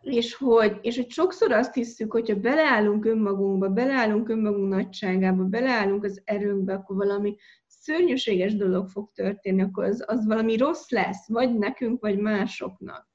És 0.00 0.34
hogy, 0.34 0.78
és 0.82 0.96
hogy 0.96 1.10
sokszor 1.10 1.52
azt 1.52 1.74
hiszük, 1.74 2.12
hogyha 2.12 2.40
beleállunk 2.40 3.04
önmagunkba, 3.04 3.68
beleállunk 3.68 4.28
önmagunk 4.28 4.68
nagyságába, 4.68 5.44
beleállunk 5.44 6.04
az 6.04 6.22
erőnkbe, 6.24 6.74
akkor 6.74 6.96
valami 6.96 7.36
szörnyűséges 7.66 8.56
dolog 8.56 8.88
fog 8.88 9.10
történni, 9.12 9.62
akkor 9.62 9.84
az, 9.84 10.04
az 10.06 10.26
valami 10.26 10.56
rossz 10.56 10.90
lesz, 10.90 11.28
vagy 11.28 11.58
nekünk, 11.58 12.00
vagy 12.00 12.18
másoknak. 12.18 13.08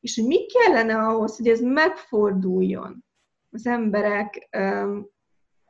És 0.00 0.16
hogy 0.16 0.26
mi 0.26 0.46
kellene 0.46 0.98
ahhoz, 0.98 1.36
hogy 1.36 1.48
ez 1.48 1.60
megforduljon 1.60 3.04
az 3.50 3.66
emberek 3.66 4.48
um, 4.58 5.06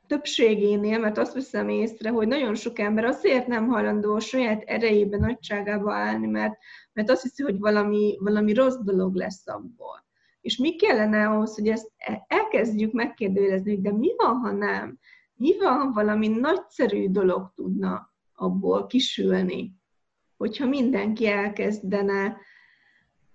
többségénél, 0.09 0.99
mert 0.99 1.19
azt 1.19 1.35
veszem 1.35 1.69
észre, 1.69 2.11
hogy 2.11 2.29
nagyon 2.29 2.55
sok 2.55 2.79
ember 2.79 3.05
azért 3.05 3.47
nem 3.47 3.69
hajlandó 3.69 4.19
saját 4.19 4.63
erejébe, 4.63 5.17
nagyságába 5.17 5.95
állni, 5.95 6.27
mert, 6.27 6.59
mert 6.93 7.11
azt 7.11 7.23
hiszi, 7.23 7.43
hogy 7.43 7.59
valami, 7.59 8.17
valami 8.21 8.55
rossz 8.55 8.79
dolog 8.83 9.15
lesz 9.15 9.49
abból. 9.49 10.07
És 10.41 10.57
mi 10.57 10.77
kellene 10.77 11.29
ahhoz, 11.29 11.55
hogy 11.55 11.69
ezt 11.69 11.91
elkezdjük 12.27 12.93
megkérdőjelezni, 12.93 13.81
de 13.81 13.93
mi 13.93 14.15
van, 14.17 14.37
ha 14.37 14.53
nem? 14.53 14.99
Mi 15.35 15.59
van, 15.59 15.79
ha 15.79 15.93
valami 15.93 16.29
nagyszerű 16.29 17.11
dolog 17.11 17.53
tudna 17.55 18.13
abból 18.35 18.87
kisülni? 18.87 19.75
Hogyha 20.37 20.67
mindenki 20.67 21.27
elkezdene 21.27 22.37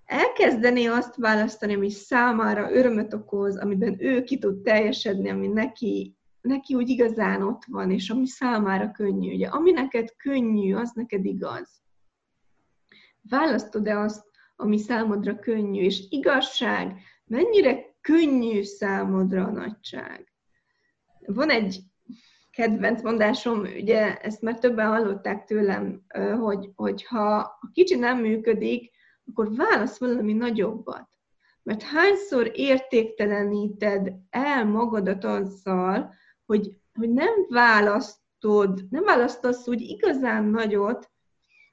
elkezdené 0.06 0.86
azt 0.86 1.16
választani, 1.16 1.74
ami 1.74 1.90
számára 1.90 2.72
örömöt 2.72 3.14
okoz, 3.14 3.58
amiben 3.58 3.96
ő 4.00 4.24
ki 4.24 4.38
tud 4.38 4.62
teljesedni, 4.62 5.30
ami 5.30 5.48
neki, 5.48 6.16
neki 6.44 6.76
úgy 6.76 6.90
igazán 6.90 7.42
ott 7.42 7.64
van, 7.66 7.92
és 7.92 8.10
ami 8.10 8.28
számára 8.28 8.92
könnyű. 8.92 9.34
Ugye, 9.34 9.48
ami 9.48 9.72
neked 9.72 10.16
könnyű, 10.16 10.76
az 10.76 10.92
neked 10.92 11.26
igaz. 11.26 11.82
Választod-e 13.22 14.00
azt, 14.00 14.26
ami 14.56 14.78
számodra 14.78 15.40
könnyű, 15.40 15.82
és 15.82 16.04
igazság, 16.10 16.98
mennyire 17.26 17.96
könnyű 18.02 18.64
számodra 18.64 19.44
a 19.44 19.52
nagyság. 19.52 20.34
Van 21.26 21.50
egy 21.50 21.80
kedvenc 22.52 23.02
mondásom, 23.02 23.60
ugye 23.60 24.18
ezt 24.18 24.42
már 24.42 24.60
többen 24.60 24.88
hallották 24.88 25.44
tőlem, 25.44 26.02
hogy, 26.40 26.70
hogy 26.76 27.06
ha 27.06 27.36
a 27.36 27.70
kicsi 27.74 27.96
nem 27.96 28.20
működik, 28.20 28.92
akkor 29.26 29.56
válasz 29.56 30.00
valami 30.00 30.34
nagyobbat. 30.34 31.08
Mert 31.64 31.82
hányszor 31.82 32.52
értékteleníted 32.54 34.14
el 34.30 34.66
magadat 34.66 35.24
azzal, 35.24 36.14
hogy, 36.54 36.74
hogy 36.94 37.10
nem 37.10 37.46
választod, 37.50 38.86
nem 38.90 39.04
választasz 39.04 39.68
úgy 39.68 39.82
igazán 39.82 40.44
nagyot, 40.44 41.12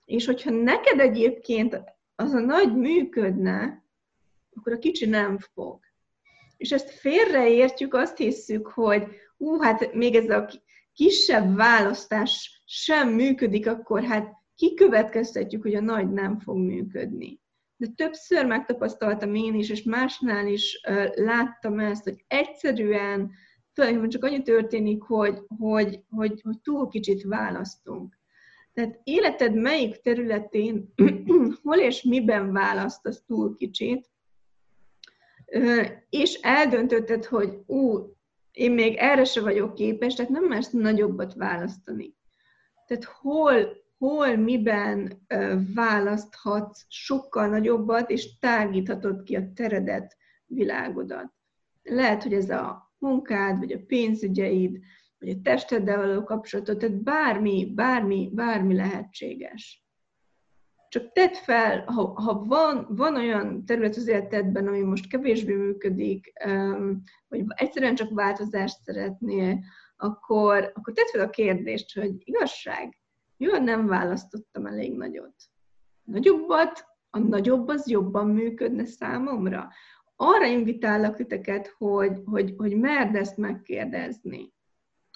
és 0.04 0.26
hogyha 0.26 0.50
neked 0.50 1.00
egyébként 1.00 1.80
az 2.16 2.32
a 2.32 2.40
nagy 2.40 2.76
működne, 2.76 3.84
akkor 4.56 4.72
a 4.72 4.78
kicsi 4.78 5.06
nem 5.06 5.38
fog. 5.38 5.80
És 6.56 6.72
ezt 6.72 6.90
félreértjük, 6.90 7.94
azt 7.94 8.16
hiszük, 8.16 8.66
hogy 8.66 9.06
ú, 9.36 9.60
hát 9.60 9.92
még 9.92 10.14
ez 10.14 10.30
a 10.30 10.50
kisebb 10.92 11.56
választás 11.56 12.62
sem 12.64 13.08
működik, 13.08 13.66
akkor 13.66 14.04
hát 14.04 14.32
kikövetkeztetjük, 14.54 15.62
hogy 15.62 15.74
a 15.74 15.80
nagy 15.80 16.12
nem 16.12 16.38
fog 16.38 16.56
működni. 16.56 17.40
De 17.76 17.86
többször 17.96 18.46
megtapasztaltam 18.46 19.34
én 19.34 19.54
is, 19.54 19.70
és 19.70 19.82
másnál 19.82 20.46
is 20.46 20.80
láttam 21.14 21.78
ezt, 21.78 22.04
hogy 22.04 22.24
egyszerűen 22.26 23.30
tulajdonképpen 23.74 24.10
csak 24.10 24.24
annyi 24.24 24.42
történik, 24.42 25.02
hogy, 25.02 25.38
hogy, 25.58 26.00
hogy, 26.10 26.40
hogy 26.42 26.60
túl 26.62 26.88
kicsit 26.88 27.22
választunk. 27.22 28.18
Tehát 28.72 29.00
életed 29.04 29.54
melyik 29.54 30.00
területén, 30.00 30.94
hol 31.62 31.78
és 31.78 32.02
miben 32.02 32.52
választasz 32.52 33.22
túl 33.26 33.56
kicsit, 33.56 34.10
és 36.10 36.34
eldöntötted, 36.34 37.24
hogy 37.24 37.58
ú, 37.66 38.14
én 38.52 38.72
még 38.72 38.96
erre 38.96 39.24
se 39.24 39.40
vagyok 39.40 39.74
képes, 39.74 40.14
tehát 40.14 40.30
nem 40.30 40.44
mersz 40.44 40.70
nagyobbat 40.70 41.34
választani. 41.34 42.14
Tehát 42.86 43.04
hol, 43.04 43.82
hol, 43.98 44.36
miben 44.36 45.26
választhatsz 45.74 46.84
sokkal 46.88 47.48
nagyobbat, 47.48 48.10
és 48.10 48.38
tágíthatod 48.38 49.22
ki 49.22 49.36
a 49.36 49.52
teredet, 49.54 50.16
világodat. 50.46 51.32
Lehet, 51.82 52.22
hogy 52.22 52.32
ez 52.32 52.50
a 52.50 52.89
munkád, 53.00 53.58
vagy 53.58 53.72
a 53.72 53.84
pénzügyeid, 53.86 54.78
vagy 55.18 55.28
a 55.28 55.40
testeddel 55.42 55.96
való 55.96 56.24
kapcsolatot, 56.24 56.78
tehát 56.78 57.02
bármi, 57.02 57.72
bármi, 57.74 58.30
bármi 58.32 58.74
lehetséges. 58.74 59.84
Csak 60.88 61.12
tedd 61.12 61.32
fel, 61.32 61.84
ha, 61.84 62.20
ha 62.20 62.44
van, 62.44 62.86
van 62.88 63.16
olyan 63.16 63.64
terület 63.64 63.96
az 63.96 64.08
életedben, 64.08 64.66
ami 64.66 64.80
most 64.80 65.08
kevésbé 65.08 65.54
működik, 65.54 66.32
vagy 67.28 67.44
egyszerűen 67.46 67.94
csak 67.94 68.14
változást 68.14 68.82
szeretnél, 68.82 69.58
akkor, 69.96 70.72
akkor 70.74 70.92
tedd 70.92 71.06
fel 71.12 71.20
a 71.20 71.30
kérdést, 71.30 71.98
hogy 71.98 72.12
igazság, 72.18 73.00
jó, 73.36 73.56
nem 73.56 73.86
választottam 73.86 74.66
elég 74.66 74.96
nagyot. 74.96 75.34
Nagyobbat, 76.04 76.84
a 77.10 77.18
nagyobb 77.18 77.68
az 77.68 77.88
jobban 77.88 78.28
működne 78.28 78.84
számomra. 78.84 79.68
Arra 80.22 80.46
invitállak 80.46 81.16
titeket, 81.16 81.74
hogy, 81.78 82.22
hogy, 82.24 82.54
hogy 82.56 82.76
merd 82.76 83.14
ezt 83.14 83.36
megkérdezni 83.36 84.52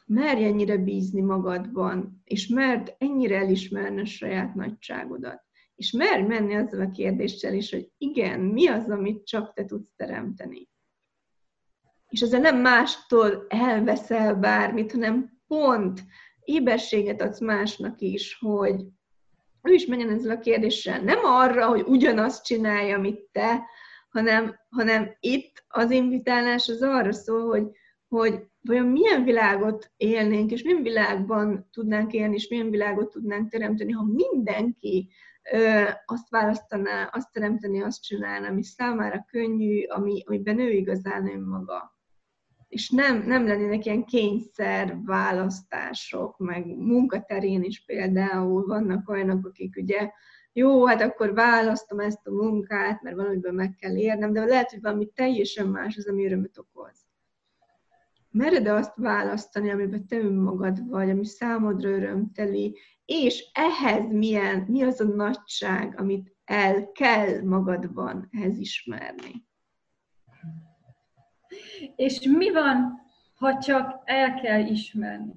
merj 0.06 0.44
ennyire 0.44 0.76
bízni 0.76 1.20
magadban, 1.20 2.22
és 2.24 2.46
merd 2.46 2.94
ennyire 2.98 3.36
elismerni 3.36 4.00
a 4.00 4.04
saját 4.04 4.54
nagyságodat. 4.54 5.42
És 5.74 5.90
merj 5.90 6.22
menni 6.22 6.54
azzal 6.54 6.80
a 6.80 6.90
kérdéssel 6.90 7.54
is, 7.54 7.70
hogy 7.70 7.90
igen, 7.98 8.40
mi 8.40 8.68
az, 8.68 8.90
amit 8.90 9.26
csak 9.26 9.52
te 9.52 9.64
tudsz 9.64 9.92
teremteni. 9.96 10.68
És 12.08 12.20
ezzel 12.20 12.40
nem 12.40 12.60
mástól 12.60 13.46
elveszel 13.48 14.34
bármit, 14.34 14.92
hanem 14.92 15.40
pont 15.46 16.00
éberséget 16.40 17.22
adsz 17.22 17.40
másnak 17.40 18.00
is, 18.00 18.38
hogy 18.40 18.84
ő 19.62 19.72
is 19.72 19.86
menjen 19.86 20.10
ezzel 20.10 20.36
a 20.36 20.40
kérdéssel. 20.40 21.00
Nem 21.00 21.24
arra, 21.24 21.66
hogy 21.66 21.82
ugyanazt 21.86 22.44
csinálja, 22.44 22.96
amit 22.96 23.28
te, 23.32 23.62
hanem, 24.14 24.54
hanem 24.68 25.16
itt 25.20 25.64
az 25.68 25.90
invitálás 25.90 26.68
az 26.68 26.82
arra 26.82 27.12
szól, 27.12 27.48
hogy, 27.48 27.70
hogy 28.08 28.46
vajon 28.60 28.86
milyen 28.86 29.24
világot 29.24 29.90
élnénk, 29.96 30.50
és 30.50 30.62
milyen 30.62 30.82
világban 30.82 31.68
tudnánk 31.72 32.12
élni, 32.12 32.34
és 32.34 32.48
milyen 32.48 32.70
világot 32.70 33.10
tudnánk 33.10 33.50
teremteni, 33.50 33.92
ha 33.92 34.04
mindenki 34.04 35.08
ö, 35.52 35.82
azt 36.04 36.28
választaná, 36.30 37.10
azt 37.12 37.32
teremteni, 37.32 37.82
azt 37.82 38.02
csinálna, 38.02 38.48
ami 38.48 38.62
számára 38.62 39.24
könnyű, 39.30 39.84
ami, 39.84 40.22
amiben 40.26 40.58
ő 40.58 40.70
igazán 40.70 41.28
önmaga. 41.28 41.92
És 42.68 42.90
nem, 42.90 43.22
nem 43.26 43.46
lennének 43.46 43.84
ilyen 43.84 44.04
kényszer 44.04 44.96
választások, 45.04 46.38
meg 46.38 46.66
munkaterén 46.66 47.62
is 47.62 47.84
például 47.84 48.66
vannak 48.66 49.08
olyanok, 49.08 49.46
akik 49.46 49.76
ugye 49.76 50.10
jó, 50.56 50.86
hát 50.86 51.00
akkor 51.00 51.34
választom 51.34 51.98
ezt 51.98 52.26
a 52.26 52.30
munkát, 52.30 53.02
mert 53.02 53.16
valamiből 53.16 53.52
meg 53.52 53.74
kell 53.74 53.96
érnem, 53.96 54.32
de 54.32 54.44
lehet, 54.44 54.70
hogy 54.70 54.80
valami 54.80 55.06
teljesen 55.14 55.66
más 55.66 55.96
az, 55.96 56.08
ami 56.08 56.26
örömöt 56.26 56.58
okoz 56.58 57.04
mered 58.34 58.66
azt 58.66 58.96
választani, 58.96 59.70
amiben 59.70 60.06
te 60.06 60.16
önmagad 60.16 60.88
vagy, 60.88 61.10
ami 61.10 61.24
számodra 61.24 61.88
örömteli, 61.88 62.78
és 63.04 63.50
ehhez 63.52 64.12
milyen, 64.12 64.60
mi 64.68 64.82
az 64.82 65.00
a 65.00 65.04
nagyság, 65.04 66.00
amit 66.00 66.36
el 66.44 66.92
kell 66.92 67.42
magadban 67.42 68.28
ehhez 68.30 68.58
ismerni. 68.58 69.46
És 71.96 72.20
mi 72.20 72.52
van, 72.52 73.00
ha 73.34 73.58
csak 73.58 74.02
el 74.04 74.34
kell 74.34 74.66
ismerni? 74.66 75.34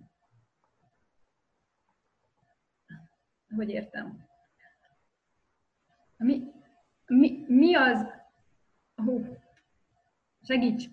Hogy 3.56 3.70
értem? 3.70 4.27
Mi, 6.18 6.52
mi, 7.06 7.46
mi 7.48 7.76
az, 7.76 8.06
hú, 8.96 9.38
segíts, 10.42 10.90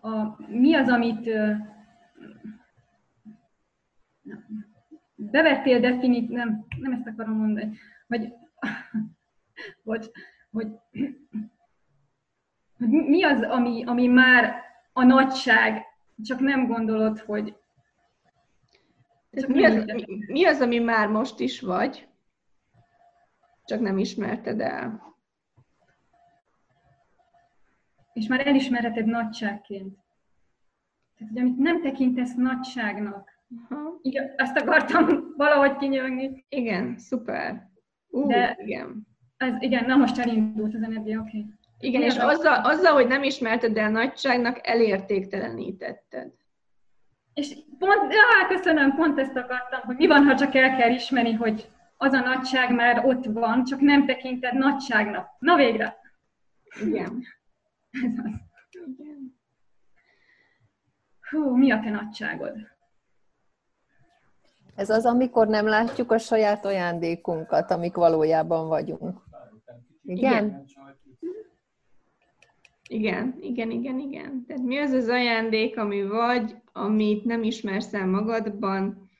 a, 0.00 0.42
mi 0.48 0.74
az, 0.74 0.88
amit 0.88 1.30
bevettél 5.14 5.80
definit, 5.80 6.28
nem, 6.28 6.66
nem 6.80 6.92
ezt 6.92 7.06
akarom 7.06 7.36
mondani, 7.36 7.78
hogy, 8.08 8.32
bocs, 9.84 10.06
hogy, 10.50 10.68
hogy 12.78 12.88
mi 12.88 13.22
az, 13.22 13.42
ami, 13.42 13.84
ami 13.84 14.06
már 14.06 14.54
a 14.92 15.04
nagyság, 15.04 15.84
csak 16.22 16.40
nem 16.40 16.66
gondolod, 16.66 17.18
hogy... 17.18 17.56
Csak 19.30 19.48
mi, 19.48 19.64
az, 19.64 19.84
mi, 19.84 20.04
mi 20.26 20.44
az, 20.44 20.60
ami 20.60 20.78
már 20.78 21.08
most 21.08 21.40
is 21.40 21.60
vagy, 21.60 22.08
csak 23.70 23.80
nem 23.80 23.98
ismerted 23.98 24.60
el? 24.60 25.14
És 28.12 28.26
már 28.26 28.46
elismerheted 28.46 29.06
nagyságként. 29.06 29.98
Tehát, 31.16 31.32
hogy 31.32 31.42
amit 31.42 31.56
nem 31.56 31.82
tekintesz 31.82 32.34
nagyságnak, 32.34 33.38
Aha. 33.68 33.98
Igen, 34.02 34.34
azt 34.36 34.56
akartam 34.56 35.06
valahogy 35.36 35.76
kinyögni. 35.76 36.44
Igen, 36.48 36.98
szuper. 36.98 37.68
Uh, 38.08 38.26
De 38.26 38.56
igen. 38.60 39.06
Ez, 39.36 39.52
igen, 39.58 39.84
na 39.84 39.96
most 39.96 40.18
elindult 40.18 40.74
az 40.74 40.82
energia, 40.82 41.20
oké. 41.20 41.38
Okay. 41.38 41.54
Igen, 41.78 42.02
és 42.02 42.16
azzal, 42.16 42.64
azzal, 42.64 42.92
hogy 42.92 43.06
nem 43.06 43.22
ismerted 43.22 43.76
el 43.76 43.90
nagyságnak, 43.90 44.66
elértéktelenítetted. 44.66 46.32
És 47.34 47.56
pont, 47.78 48.12
já, 48.12 48.46
köszönöm, 48.48 48.94
pont 48.94 49.18
ezt 49.18 49.36
akartam, 49.36 49.80
hogy 49.80 49.96
mi 49.96 50.06
van, 50.06 50.24
ha 50.24 50.34
csak 50.34 50.54
el 50.54 50.76
kell 50.76 50.90
ismerni, 50.90 51.32
hogy 51.32 51.70
az 52.02 52.12
a 52.12 52.20
nagyság 52.20 52.74
már 52.74 53.04
ott 53.04 53.24
van, 53.24 53.64
csak 53.64 53.80
nem 53.80 54.06
tekinted 54.06 54.54
nagyságnak. 54.54 55.28
Na 55.38 55.56
végre! 55.56 55.96
Igen. 56.82 57.22
Ez 57.90 58.18
az. 58.24 58.30
Igen. 58.98 59.38
Hú, 61.30 61.56
mi 61.56 61.70
a 61.70 61.80
te 61.80 61.90
nagyságod? 61.90 62.52
Ez 64.74 64.90
az, 64.90 65.06
amikor 65.06 65.48
nem 65.48 65.66
látjuk 65.66 66.12
a 66.12 66.18
saját 66.18 66.64
ajándékunkat, 66.64 67.70
amik 67.70 67.94
valójában 67.94 68.68
vagyunk. 68.68 69.22
Igen? 70.04 70.64
Igen, 72.88 73.36
igen, 73.40 73.70
igen, 73.70 73.98
igen. 73.98 74.44
Tehát 74.46 74.62
mi 74.62 74.78
az 74.78 74.92
az 74.92 75.08
ajándék, 75.08 75.78
ami 75.78 76.06
vagy, 76.06 76.56
amit 76.72 77.24
nem 77.24 77.42
ismersz 77.42 77.94
el 77.94 78.06
magadban, 78.06 79.10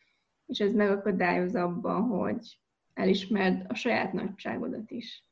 és 0.47 0.59
ez 0.59 0.73
megakadályoz 0.73 1.55
abban, 1.55 2.03
hogy 2.03 2.59
elismerd 3.01 3.65
a 3.69 3.75
saját 3.75 4.13
nagyságodat 4.13 4.91
is. 4.91 5.25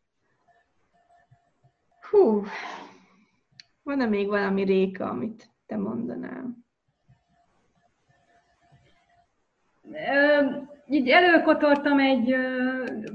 Hú, 2.10 2.42
van-e 3.82 4.06
még 4.06 4.26
valami 4.26 4.62
réka, 4.62 5.08
amit 5.08 5.50
te 5.66 5.76
mondanál? 5.76 6.56
így 10.88 11.08
előkotortam 11.08 11.98
egy, 11.98 12.34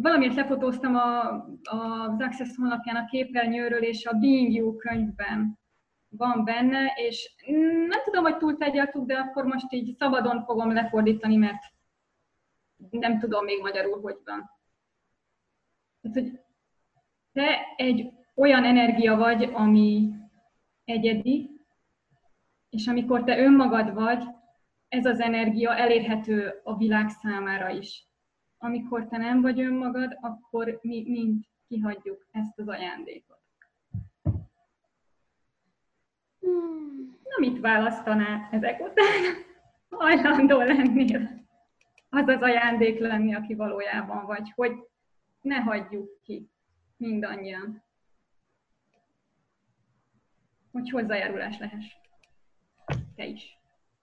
valamit 0.01 0.35
lefotóztam 0.35 0.95
a, 0.95 1.19
az 1.63 2.19
Access 2.19 2.55
honlapján 2.55 2.95
a 2.95 3.05
képernyőről, 3.05 3.81
és 3.81 4.05
a 4.05 4.13
Being 4.13 4.53
You 4.53 4.75
könyvben 4.75 5.59
van 6.09 6.43
benne, 6.43 6.93
és 6.95 7.35
nem 7.87 7.99
tudom, 8.03 8.23
hogy 8.23 8.37
túl 8.37 8.57
tegyeltük, 8.57 9.05
de 9.05 9.15
akkor 9.15 9.45
most 9.45 9.73
így 9.73 9.95
szabadon 9.97 10.43
fogom 10.43 10.73
lefordítani, 10.73 11.35
mert 11.35 11.61
nem 12.89 13.19
tudom 13.19 13.43
még 13.43 13.61
magyarul, 13.61 14.01
hogy 14.01 14.17
van. 14.25 14.51
Tehát, 16.01 16.17
hogy 16.17 16.39
te 17.31 17.73
egy 17.75 18.11
olyan 18.35 18.63
energia 18.63 19.15
vagy, 19.15 19.43
ami 19.43 20.13
egyedi, 20.85 21.49
és 22.69 22.87
amikor 22.87 23.23
te 23.23 23.37
önmagad 23.39 23.93
vagy, 23.93 24.23
ez 24.87 25.05
az 25.05 25.19
energia 25.19 25.75
elérhető 25.75 26.61
a 26.63 26.77
világ 26.77 27.09
számára 27.09 27.69
is. 27.69 28.07
Amikor 28.57 29.07
te 29.07 29.17
nem 29.17 29.41
vagy 29.41 29.61
önmagad, 29.61 30.17
akkor 30.21 30.79
mi 30.81 31.03
mind 31.07 31.43
kihagyjuk 31.67 32.27
ezt 32.31 32.59
az 32.59 32.67
ajándékot. 32.67 33.41
Hmm. 36.39 37.17
Na, 37.23 37.47
mit 37.47 37.59
választanál 37.59 38.47
ezek 38.51 38.79
után? 38.79 39.21
Hajlandó 39.99 40.57
lennél 40.57 41.42
az 42.13 42.27
az 42.27 42.41
ajándék 42.41 42.99
lenni, 42.99 43.35
aki 43.35 43.55
valójában 43.55 44.25
vagy, 44.25 44.51
hogy 44.55 44.71
ne 45.41 45.55
hagyjuk 45.55 46.21
ki 46.23 46.49
mindannyian. 46.97 47.83
Hogy 50.71 50.89
hozzájárulás 50.89 51.57
lehess. 51.57 51.85
Te 53.15 53.25
is, 53.25 53.57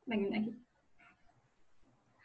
meg 0.05 0.21
mindenki. 0.21 0.59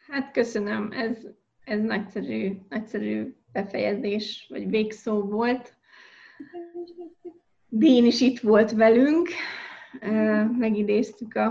Hát 0.06 0.30
köszönöm, 0.32 0.92
ez, 0.92 1.26
ez 1.64 1.80
nagyszerű, 1.80 2.58
nagyszerű 2.68 3.36
befejezés, 3.52 4.46
vagy 4.48 4.70
végszó 4.70 5.22
volt. 5.22 5.76
Dín 7.68 8.04
is 8.04 8.20
itt 8.20 8.40
volt 8.40 8.72
velünk, 8.72 9.28
megidéztük 10.58 11.34
a, 11.34 11.46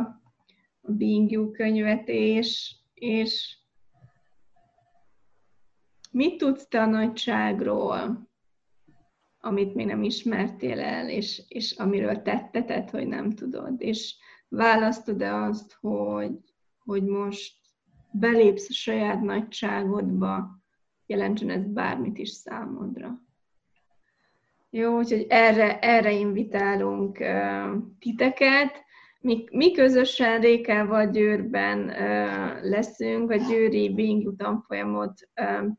a 0.82 0.92
Being 0.92 1.32
You 1.32 1.52
könyvet, 1.52 2.08
és, 2.08 2.76
és 2.94 3.58
mit 6.16 6.38
tudsz 6.38 6.68
te 6.68 6.82
a 6.82 6.86
nagyságról, 6.86 8.30
amit 9.40 9.76
még 9.76 9.86
nem 9.86 10.04
ismertél 10.04 10.80
el, 10.80 11.10
és, 11.10 11.42
és 11.48 11.72
amiről 11.72 12.22
tetteted, 12.22 12.90
hogy 12.90 13.08
nem 13.08 13.30
tudod, 13.32 13.82
és 13.82 14.16
választod-e 14.48 15.36
azt, 15.36 15.78
hogy, 15.80 16.32
hogy 16.80 17.04
most 17.04 17.54
belépsz 18.12 18.70
a 18.70 18.74
saját 18.74 19.22
nagyságodba, 19.22 20.60
jelentsen 21.06 21.50
ez 21.50 21.66
bármit 21.68 22.18
is 22.18 22.30
számodra. 22.30 23.22
Jó, 24.70 24.98
úgyhogy 24.98 25.26
erre, 25.30 25.80
erre 25.80 26.12
invitálunk 26.12 27.18
titeket. 28.00 28.85
Mi, 29.26 29.44
mi 29.52 29.72
közösen 29.72 30.42
Rékával 30.42 31.10
Győrben 31.10 31.86
leszünk, 32.62 33.32
a 33.32 33.36
Győri 33.36 33.94
Being 33.94 34.36
tanfolyamot 34.38 35.14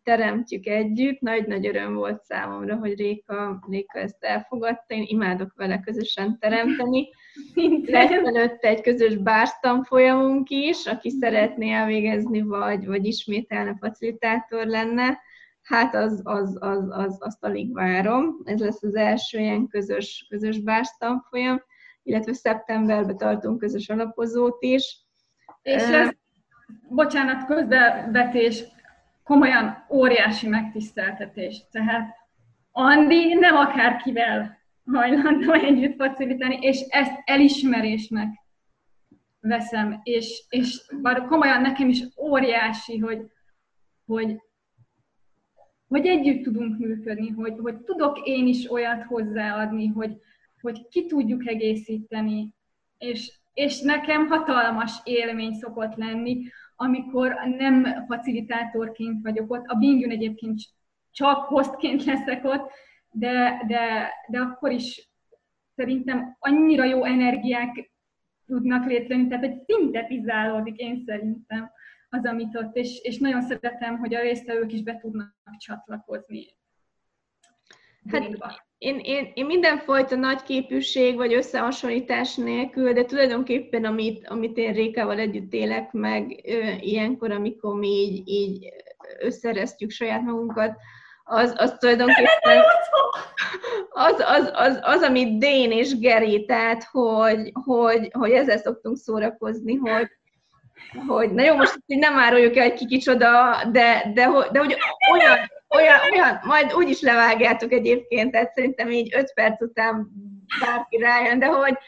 teremtjük 0.02 0.66
együtt. 0.66 1.20
Nagy-nagy 1.20 1.66
öröm 1.66 1.94
volt 1.94 2.22
számomra, 2.22 2.76
hogy 2.76 2.94
Réka, 2.94 3.64
Réka 3.68 3.98
ezt 3.98 4.24
elfogadta. 4.24 4.94
Én 4.94 5.04
imádok 5.06 5.52
vele 5.56 5.80
közösen 5.80 6.38
teremteni. 6.38 7.08
Lesz 7.86 8.10
előtte 8.10 8.68
egy 8.68 8.80
közös 8.80 9.16
bársztanfolyamunk 9.16 10.50
is, 10.50 10.86
aki 10.86 11.10
szeretné 11.10 11.72
elvégezni, 11.72 12.42
vagy, 12.42 12.86
vagy 12.86 13.06
ismételne 13.06 13.76
facilitátor 13.80 14.66
lenne, 14.66 15.18
hát 15.62 15.94
az, 15.94 16.20
az, 16.24 16.56
az, 16.60 16.88
az, 16.90 17.16
azt 17.20 17.44
alig 17.44 17.72
várom. 17.72 18.36
Ez 18.44 18.60
lesz 18.60 18.82
az 18.82 18.94
első 18.94 19.38
ilyen 19.38 19.66
közös, 19.66 20.26
közös 20.28 20.60
bársztanfolyam, 20.60 21.62
illetve 22.06 22.32
szeptemberben 22.32 23.16
tartunk 23.16 23.58
közös 23.58 23.88
alapozót 23.88 24.62
is. 24.62 25.00
És 25.62 25.82
ez, 25.82 26.08
bocsánat, 26.88 27.46
közbevetés, 27.46 28.64
komolyan 29.24 29.84
óriási 29.90 30.48
megtiszteltetés. 30.48 31.64
Tehát 31.70 32.14
Andi 32.72 33.34
nem 33.34 33.56
akárkivel 33.56 34.58
hajlandó 34.92 35.52
együtt 35.52 35.96
facilitálni, 35.96 36.58
és 36.60 36.80
ezt 36.80 37.22
elismerésnek 37.24 38.28
veszem, 39.40 40.00
és, 40.02 40.44
és 40.48 40.90
bár 41.02 41.24
komolyan 41.24 41.60
nekem 41.60 41.88
is 41.88 42.04
óriási, 42.18 42.98
hogy, 42.98 43.30
hogy, 44.06 44.40
hogy 45.88 46.06
együtt 46.06 46.42
tudunk 46.42 46.78
működni, 46.78 47.28
hogy, 47.28 47.54
hogy 47.58 47.76
tudok 47.76 48.18
én 48.24 48.46
is 48.46 48.70
olyat 48.70 49.02
hozzáadni, 49.02 49.86
hogy, 49.86 50.20
hogy 50.66 50.88
ki 50.88 51.06
tudjuk 51.06 51.46
egészíteni, 51.46 52.54
és, 52.98 53.38
és 53.54 53.80
nekem 53.80 54.26
hatalmas 54.26 54.92
élmény 55.04 55.52
szokott 55.52 55.94
lenni, 55.94 56.42
amikor 56.76 57.34
nem 57.58 58.04
facilitátorként 58.06 59.22
vagyok 59.22 59.52
ott, 59.52 59.66
a 59.66 59.74
Bingyun 59.74 60.10
egyébként 60.10 60.60
csak 61.10 61.44
hostként 61.44 62.04
leszek 62.04 62.44
ott, 62.44 62.70
de, 63.10 63.62
de, 63.66 64.12
de 64.28 64.38
akkor 64.38 64.70
is 64.70 65.10
szerintem 65.76 66.36
annyira 66.38 66.84
jó 66.84 67.04
energiák 67.04 67.90
tudnak 68.46 68.86
létrejönni, 68.86 69.28
tehát 69.28 69.44
hogy 69.44 69.62
szintetizálódik 69.66 70.76
én 70.76 71.02
szerintem 71.06 71.70
az, 72.08 72.24
amit 72.24 72.56
ott, 72.56 72.76
és, 72.76 73.00
és 73.02 73.18
nagyon 73.18 73.42
szeretem, 73.42 73.98
hogy 73.98 74.14
a 74.14 74.20
résztvevők 74.20 74.72
is 74.72 74.82
be 74.82 74.98
tudnak 74.98 75.34
csatlakozni. 75.58 76.46
Hát 78.10 78.65
én, 78.78 78.98
én, 78.98 79.30
én 79.34 79.46
mindenfajta 79.46 80.16
nagy 80.16 80.42
képűség 80.42 81.16
vagy 81.16 81.34
összehasonlítás 81.34 82.34
nélkül, 82.34 82.92
de 82.92 83.04
tulajdonképpen 83.04 83.84
amit, 83.84 84.28
amit 84.28 84.56
én 84.56 84.72
Rékával 84.72 85.18
együtt 85.18 85.52
élek 85.52 85.92
meg 85.92 86.40
ö, 86.44 86.70
ilyenkor, 86.80 87.30
amikor 87.30 87.74
mi 87.74 87.88
így, 87.88 88.28
így 88.28 88.72
összeresztjük 89.20 89.90
saját 89.90 90.22
magunkat, 90.22 90.76
az, 91.24 91.54
az 91.56 91.76
tulajdonképpen 91.78 92.62
az, 93.88 94.14
az, 94.18 94.50
az, 94.52 94.78
az, 94.82 95.02
amit 95.02 95.38
Dén 95.38 95.70
és 95.70 95.98
Geri, 95.98 96.44
tehát 96.44 96.84
hogy, 96.84 97.52
hogy, 97.64 98.10
hogy 98.12 98.30
ezzel 98.30 98.58
szoktunk 98.58 98.96
szórakozni, 98.96 99.74
hogy, 99.74 100.08
hogy 101.06 101.32
na 101.32 101.44
jó, 101.44 101.54
most 101.54 101.78
nem 101.86 102.18
áruljuk 102.18 102.56
el, 102.56 102.68
hogy 102.68 102.78
ki 102.78 102.86
kicsoda, 102.86 103.64
de, 103.72 104.10
de, 104.14 104.30
de 104.52 104.58
hogy 104.58 104.76
olyan, 105.12 105.38
olyan, 105.68 105.98
olyan, 106.12 106.40
majd 106.42 106.74
úgy 106.74 106.88
is 106.88 107.00
levágjátok 107.00 107.72
egyébként, 107.72 108.30
tehát 108.30 108.52
szerintem 108.52 108.90
így 108.90 109.14
öt 109.16 109.32
perc 109.34 109.62
után 109.62 110.08
bárki 110.60 110.96
rájön, 110.96 111.38
de 111.38 111.46
hogy, 111.46 111.78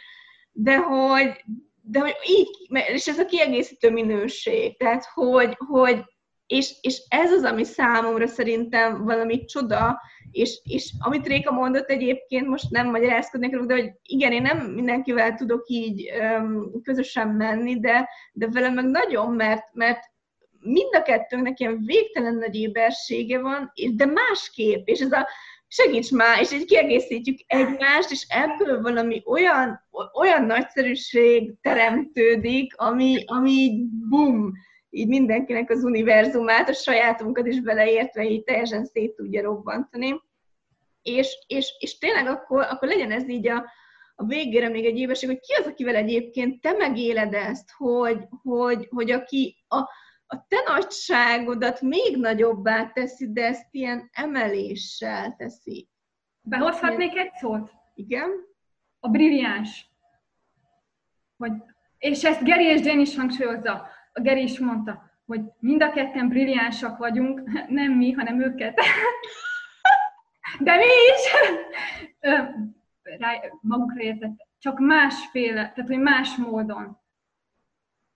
de 0.53 0.77
hogy, 0.77 1.45
de 1.83 2.01
hogy 2.01 2.17
így, 2.27 2.49
és 2.87 3.07
ez 3.07 3.19
a 3.19 3.25
kiegészítő 3.25 3.91
minőség, 3.91 4.77
tehát 4.77 5.05
hogy, 5.15 5.57
hogy 5.67 6.05
és, 6.47 6.75
és 6.81 7.03
ez 7.09 7.33
az, 7.33 7.45
ami 7.45 7.65
számomra 7.65 8.27
szerintem 8.27 9.05
valami 9.05 9.45
csoda, 9.45 10.01
és, 10.33 10.61
és 10.65 10.93
amit 10.99 11.27
Réka 11.27 11.53
mondott 11.53 11.89
egyébként, 11.89 12.47
most 12.47 12.71
nem 12.71 12.91
magyarázkodnék 12.91 13.57
de 13.57 13.75
hogy 13.75 13.93
igen, 14.03 14.33
én 14.33 14.43
nem 14.43 14.59
mindenkivel 14.59 15.35
tudok 15.35 15.65
így 15.69 16.11
um, 16.41 16.83
közösen 16.83 17.29
menni, 17.29 17.81
de, 17.81 18.09
de 18.33 18.49
velem 18.49 18.75
meg 18.75 18.85
nagyon, 18.85 19.33
mert, 19.33 19.65
mert 19.73 20.01
mind 20.61 20.95
a 20.95 21.03
kettőnknek 21.03 21.61
ilyen 21.61 21.83
végtelen 21.85 22.35
nagy 22.35 22.55
ébersége 22.55 23.41
van, 23.41 23.73
de 23.95 24.07
másképp, 24.07 24.87
és 24.87 25.01
ez 25.01 25.13
a 25.13 25.29
segíts 25.69 26.11
már, 26.11 26.41
és 26.41 26.53
így 26.53 26.65
kiegészítjük 26.65 27.39
egymást, 27.47 28.11
és 28.11 28.27
ebből 28.29 28.83
valami 28.83 29.23
olyan, 29.27 29.89
olyan 30.21 30.45
nagyszerűség 30.45 31.55
teremtődik, 31.61 32.77
ami, 32.77 33.23
ami 33.27 33.51
így 33.51 33.87
bum, 34.09 34.53
így 34.91 35.09
mindenkinek 35.09 35.71
az 35.71 35.85
univerzumát, 35.85 36.69
a 36.69 36.73
sajátunkat 36.73 37.47
is 37.47 37.61
beleértve 37.61 38.25
így 38.25 38.45
teljesen 38.45 38.85
szét 38.85 39.15
tudja 39.15 39.43
robbantani. 39.43 40.21
És, 41.03 41.45
és, 41.47 41.75
és 41.79 41.99
tényleg 41.99 42.27
akkor, 42.27 42.67
akkor 42.71 42.89
legyen 42.89 43.11
ez 43.11 43.29
így 43.29 43.49
a, 43.49 43.65
a 44.15 44.25
végére 44.25 44.69
még 44.69 44.85
egy 44.85 44.99
évesség, 44.99 45.29
hogy 45.29 45.41
ki 45.41 45.55
az, 45.55 45.67
akivel 45.67 45.95
egyébként 45.95 46.61
te 46.61 46.73
megéled 46.73 47.35
ezt, 47.35 47.71
hogy, 47.77 48.19
hogy, 48.43 48.89
hogy 48.91 49.11
aki 49.11 49.65
a, 49.69 49.77
a 50.27 50.47
te 50.49 50.63
nagyságodat 50.67 51.81
még 51.81 52.17
nagyobbá 52.17 52.87
teszi, 52.87 53.33
de 53.33 53.45
ezt 53.47 53.69
ilyen 53.71 54.11
emeléssel 54.13 55.35
teszi. 55.37 55.89
Behozhatnék 56.41 57.17
egy 57.17 57.33
szót? 57.33 57.71
Igen. 57.95 58.31
A 59.01 59.09
brilliáns. 59.09 59.91
Vagy, 61.37 61.53
és 61.99 62.25
ezt 62.25 62.45
Geri 62.45 62.65
és 62.65 62.85
Jane 62.85 63.01
is 63.01 63.17
hangsúlyozza. 63.17 63.87
A 64.19 64.21
Geri 64.21 64.43
is 64.43 64.59
mondta, 64.59 65.11
hogy 65.27 65.41
mind 65.59 65.83
a 65.83 65.91
ketten 65.91 66.29
brilliánsak 66.29 66.99
vagyunk, 66.99 67.43
nem 67.69 67.93
mi, 67.93 68.13
hanem 68.13 68.41
őket. 68.41 68.81
De 70.61 70.77
mi 70.77 70.85
is! 70.85 71.33
Rá, 73.19 73.41
magukra 73.61 74.01
értett. 74.01 74.47
Csak 74.59 74.79
másféle, 74.79 75.73
tehát 75.75 75.91
hogy 75.91 75.99
más 75.99 76.37
módon 76.37 76.99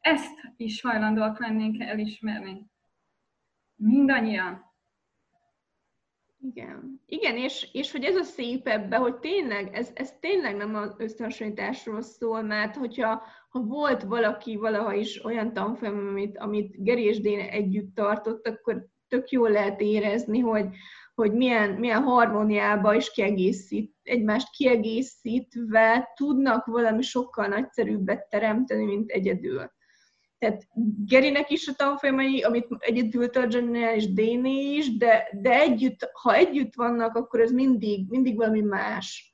ezt 0.01 0.53
is 0.57 0.81
hajlandóak 0.81 1.39
lennénk 1.39 1.83
elismerni. 1.83 2.67
Mindannyian. 3.75 4.71
Igen. 6.41 7.01
Igen, 7.07 7.37
és, 7.37 7.69
és 7.73 7.93
hogy 7.93 8.05
ez 8.05 8.17
a 8.17 8.23
szép 8.23 8.67
ebbe, 8.67 8.97
hogy 8.97 9.15
tényleg, 9.15 9.75
ez, 9.75 9.91
ez 9.95 10.13
tényleg 10.21 10.57
nem 10.57 10.75
az 10.75 10.95
összehasonlításról 10.99 12.03
szól, 12.03 12.43
mert 12.43 12.77
hogyha 12.77 13.23
ha 13.53 13.61
volt 13.61 14.03
valaki 14.03 14.57
valaha 14.57 14.95
is 14.95 15.25
olyan 15.25 15.53
tanfolyam, 15.53 16.07
amit, 16.09 16.39
amit 16.39 16.85
Geri 16.85 17.05
és 17.05 17.21
Déne 17.21 17.51
együtt 17.51 17.95
tartott, 17.95 18.47
akkor 18.47 18.87
tök 19.09 19.31
jól 19.31 19.51
lehet 19.51 19.81
érezni, 19.81 20.39
hogy, 20.39 20.67
hogy 21.15 21.33
milyen, 21.33 21.71
milyen 21.71 22.03
harmóniába 22.03 22.95
is 22.95 23.11
kiegészít, 23.11 23.95
egymást 24.03 24.51
kiegészítve 24.57 26.13
tudnak 26.15 26.67
valami 26.67 27.03
sokkal 27.03 27.47
nagyszerűbbet 27.47 28.29
teremteni, 28.29 28.85
mint 28.85 29.11
egyedül. 29.11 29.71
Tehát 30.39 30.67
Gerinek 31.07 31.51
is 31.51 31.69
a 31.69 31.73
tanfolyamai, 31.73 32.43
amit 32.43 32.67
egyedül 32.79 33.31
tart 33.31 33.55
és 33.95 34.13
Déné 34.13 34.75
is, 34.75 34.97
de, 34.97 35.29
de 35.33 35.61
együtt, 35.61 36.11
ha 36.13 36.35
együtt 36.35 36.75
vannak, 36.75 37.17
akkor 37.17 37.41
ez 37.41 37.51
mindig, 37.51 38.09
mindig 38.09 38.37
valami 38.37 38.61
más. 38.61 39.32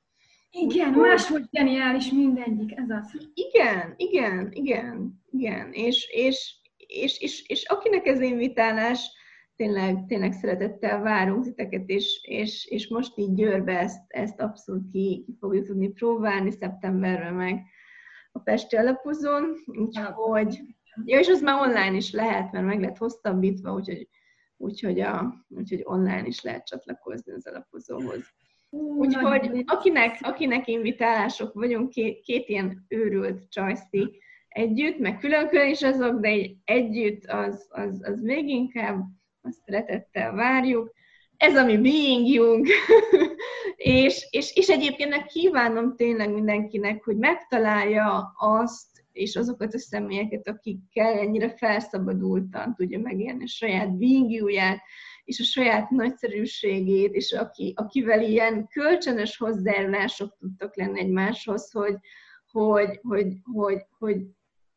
Igen, 0.50 0.92
máshogy 0.92 1.44
geniális 1.50 2.10
mindegyik, 2.10 2.76
ez 2.76 2.90
az. 2.90 3.30
Igen, 3.34 3.94
igen, 3.96 4.48
igen, 4.52 5.22
igen. 5.30 5.72
És, 5.72 6.08
és, 6.10 6.56
és, 6.76 7.20
és, 7.20 7.48
és 7.48 7.64
akinek 7.64 8.06
ez 8.06 8.20
invitálás, 8.20 9.10
tényleg, 9.56 10.06
tényleg 10.06 10.32
szeretettel 10.32 11.02
várunk 11.02 11.44
titeket, 11.44 11.88
és, 11.88 12.20
és, 12.22 12.66
és 12.66 12.88
most 12.88 13.18
így 13.18 13.34
Győrbe 13.34 13.78
ezt, 13.78 14.04
ezt 14.08 14.40
abszolút 14.40 14.90
ki, 14.90 15.22
ki 15.26 15.36
fogjuk 15.40 15.66
tudni 15.66 15.88
próbálni, 15.88 16.50
szeptemberben 16.50 17.34
meg 17.34 17.62
a 18.32 18.38
Pesti 18.38 18.76
alapozón, 18.76 19.54
úgyhogy 19.66 20.60
Ja, 21.04 21.18
és 21.18 21.28
az 21.28 21.40
már 21.40 21.60
online 21.68 21.96
is 21.96 22.12
lehet, 22.12 22.52
mert 22.52 22.66
meg 22.66 22.80
lett 22.80 22.96
hosszabbítva, 22.96 23.72
úgyhogy, 23.72 24.08
úgyhogy, 24.56 25.00
a, 25.00 25.46
úgyhogy 25.48 25.80
online 25.84 26.26
is 26.26 26.42
lehet 26.42 26.66
csatlakozni 26.66 27.32
az 27.32 27.46
alapozóhoz. 27.46 28.34
Úgyhogy 28.70 29.62
akinek, 29.66 30.18
akinek 30.20 30.68
invitálások 30.68 31.52
vagyunk, 31.52 31.90
két, 31.90 32.20
két 32.20 32.48
ilyen 32.48 32.84
őrült 32.88 33.42
csajszi 33.48 34.20
együtt, 34.48 34.98
meg 34.98 35.18
külön-külön 35.18 35.68
is 35.68 35.82
azok, 35.82 36.20
de 36.20 36.28
egy 36.28 36.56
együtt 36.64 37.24
az, 37.24 37.66
az, 37.70 38.00
az 38.02 38.20
még 38.20 38.48
inkább, 38.48 39.04
azt 39.42 39.62
szeretettel 39.64 40.32
várjuk. 40.32 40.92
Ez 41.36 41.56
a 41.56 41.64
mi 41.64 41.76
being 41.76 42.66
és, 43.76 44.26
és, 44.30 44.56
és 44.56 44.68
egyébként 44.68 45.26
kívánom 45.26 45.96
tényleg 45.96 46.32
mindenkinek, 46.32 47.04
hogy 47.04 47.16
megtalálja 47.16 48.32
azt, 48.36 48.86
és 49.12 49.36
azokat 49.36 49.74
a 49.74 49.78
személyeket, 49.78 50.48
akikkel 50.48 51.18
ennyire 51.18 51.56
felszabadultan 51.56 52.74
tudja 52.74 52.98
megélni 52.98 53.42
a 53.42 53.48
saját 53.48 53.96
bingjúját, 53.96 54.80
és 55.28 55.40
a 55.40 55.44
saját 55.44 55.90
nagyszerűségét, 55.90 57.14
és 57.14 57.32
aki, 57.32 57.72
akivel 57.76 58.22
ilyen 58.22 58.68
kölcsönös 58.68 59.36
hozzájárulások 59.36 60.36
tudtak 60.38 60.76
lenni 60.76 61.00
egymáshoz, 61.00 61.70
hogy, 61.70 61.96
hogy, 62.52 63.00
hogy, 63.02 63.32
hogy, 63.42 63.86
hogy 63.98 64.16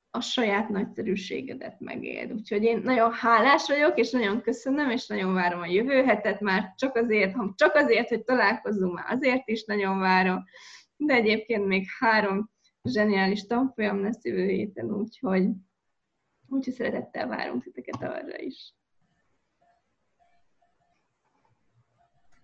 a 0.10 0.22
saját 0.22 0.70
nagyszerűségedet 0.70 1.80
megéld. 1.80 2.32
Úgyhogy 2.32 2.64
én 2.64 2.82
nagyon 2.84 3.12
hálás 3.12 3.68
vagyok, 3.68 4.00
és 4.00 4.12
nagyon 4.12 4.42
köszönöm, 4.42 4.90
és 4.90 5.08
nagyon 5.08 5.34
várom 5.34 5.62
a 5.62 5.66
jövő 5.66 6.04
hetet, 6.04 6.40
már 6.40 6.74
csak 6.76 6.96
azért, 6.96 7.34
ha 7.34 7.54
csak 7.56 7.76
azért, 7.76 8.10
hogy 8.10 8.24
találkozzunk, 8.24 8.94
már 8.94 9.06
azért 9.10 9.48
is 9.48 9.64
nagyon 9.64 10.00
várom, 10.00 10.44
de 10.98 11.14
egyébként 11.14 11.66
még 11.66 11.86
három 12.00 12.50
zseniális 12.84 13.46
tanfolyam 13.46 14.02
lesz 14.02 14.24
jövő 14.24 14.48
héten, 14.48 14.92
úgyhogy, 14.92 15.48
úgyhogy 16.48 16.74
szeretettel 16.74 17.28
várunk 17.28 17.64
titeket 17.64 18.02
arra 18.02 18.40
is. 18.40 18.74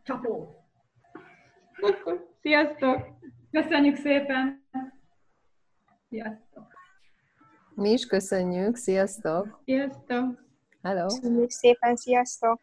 Csapó! 0.07 0.55
Sziasztok! 2.41 3.07
Köszönjük 3.51 3.95
szépen! 3.95 4.67
Sziasztok! 6.09 6.73
Mi 7.75 7.91
is 7.91 8.05
köszönjük, 8.05 8.75
sziasztok! 8.75 9.61
Sziasztok! 9.65 10.43
Hello! 10.81 11.05
Köszönjük 11.05 11.49
szépen, 11.49 11.95
sziasztok! 11.95 12.61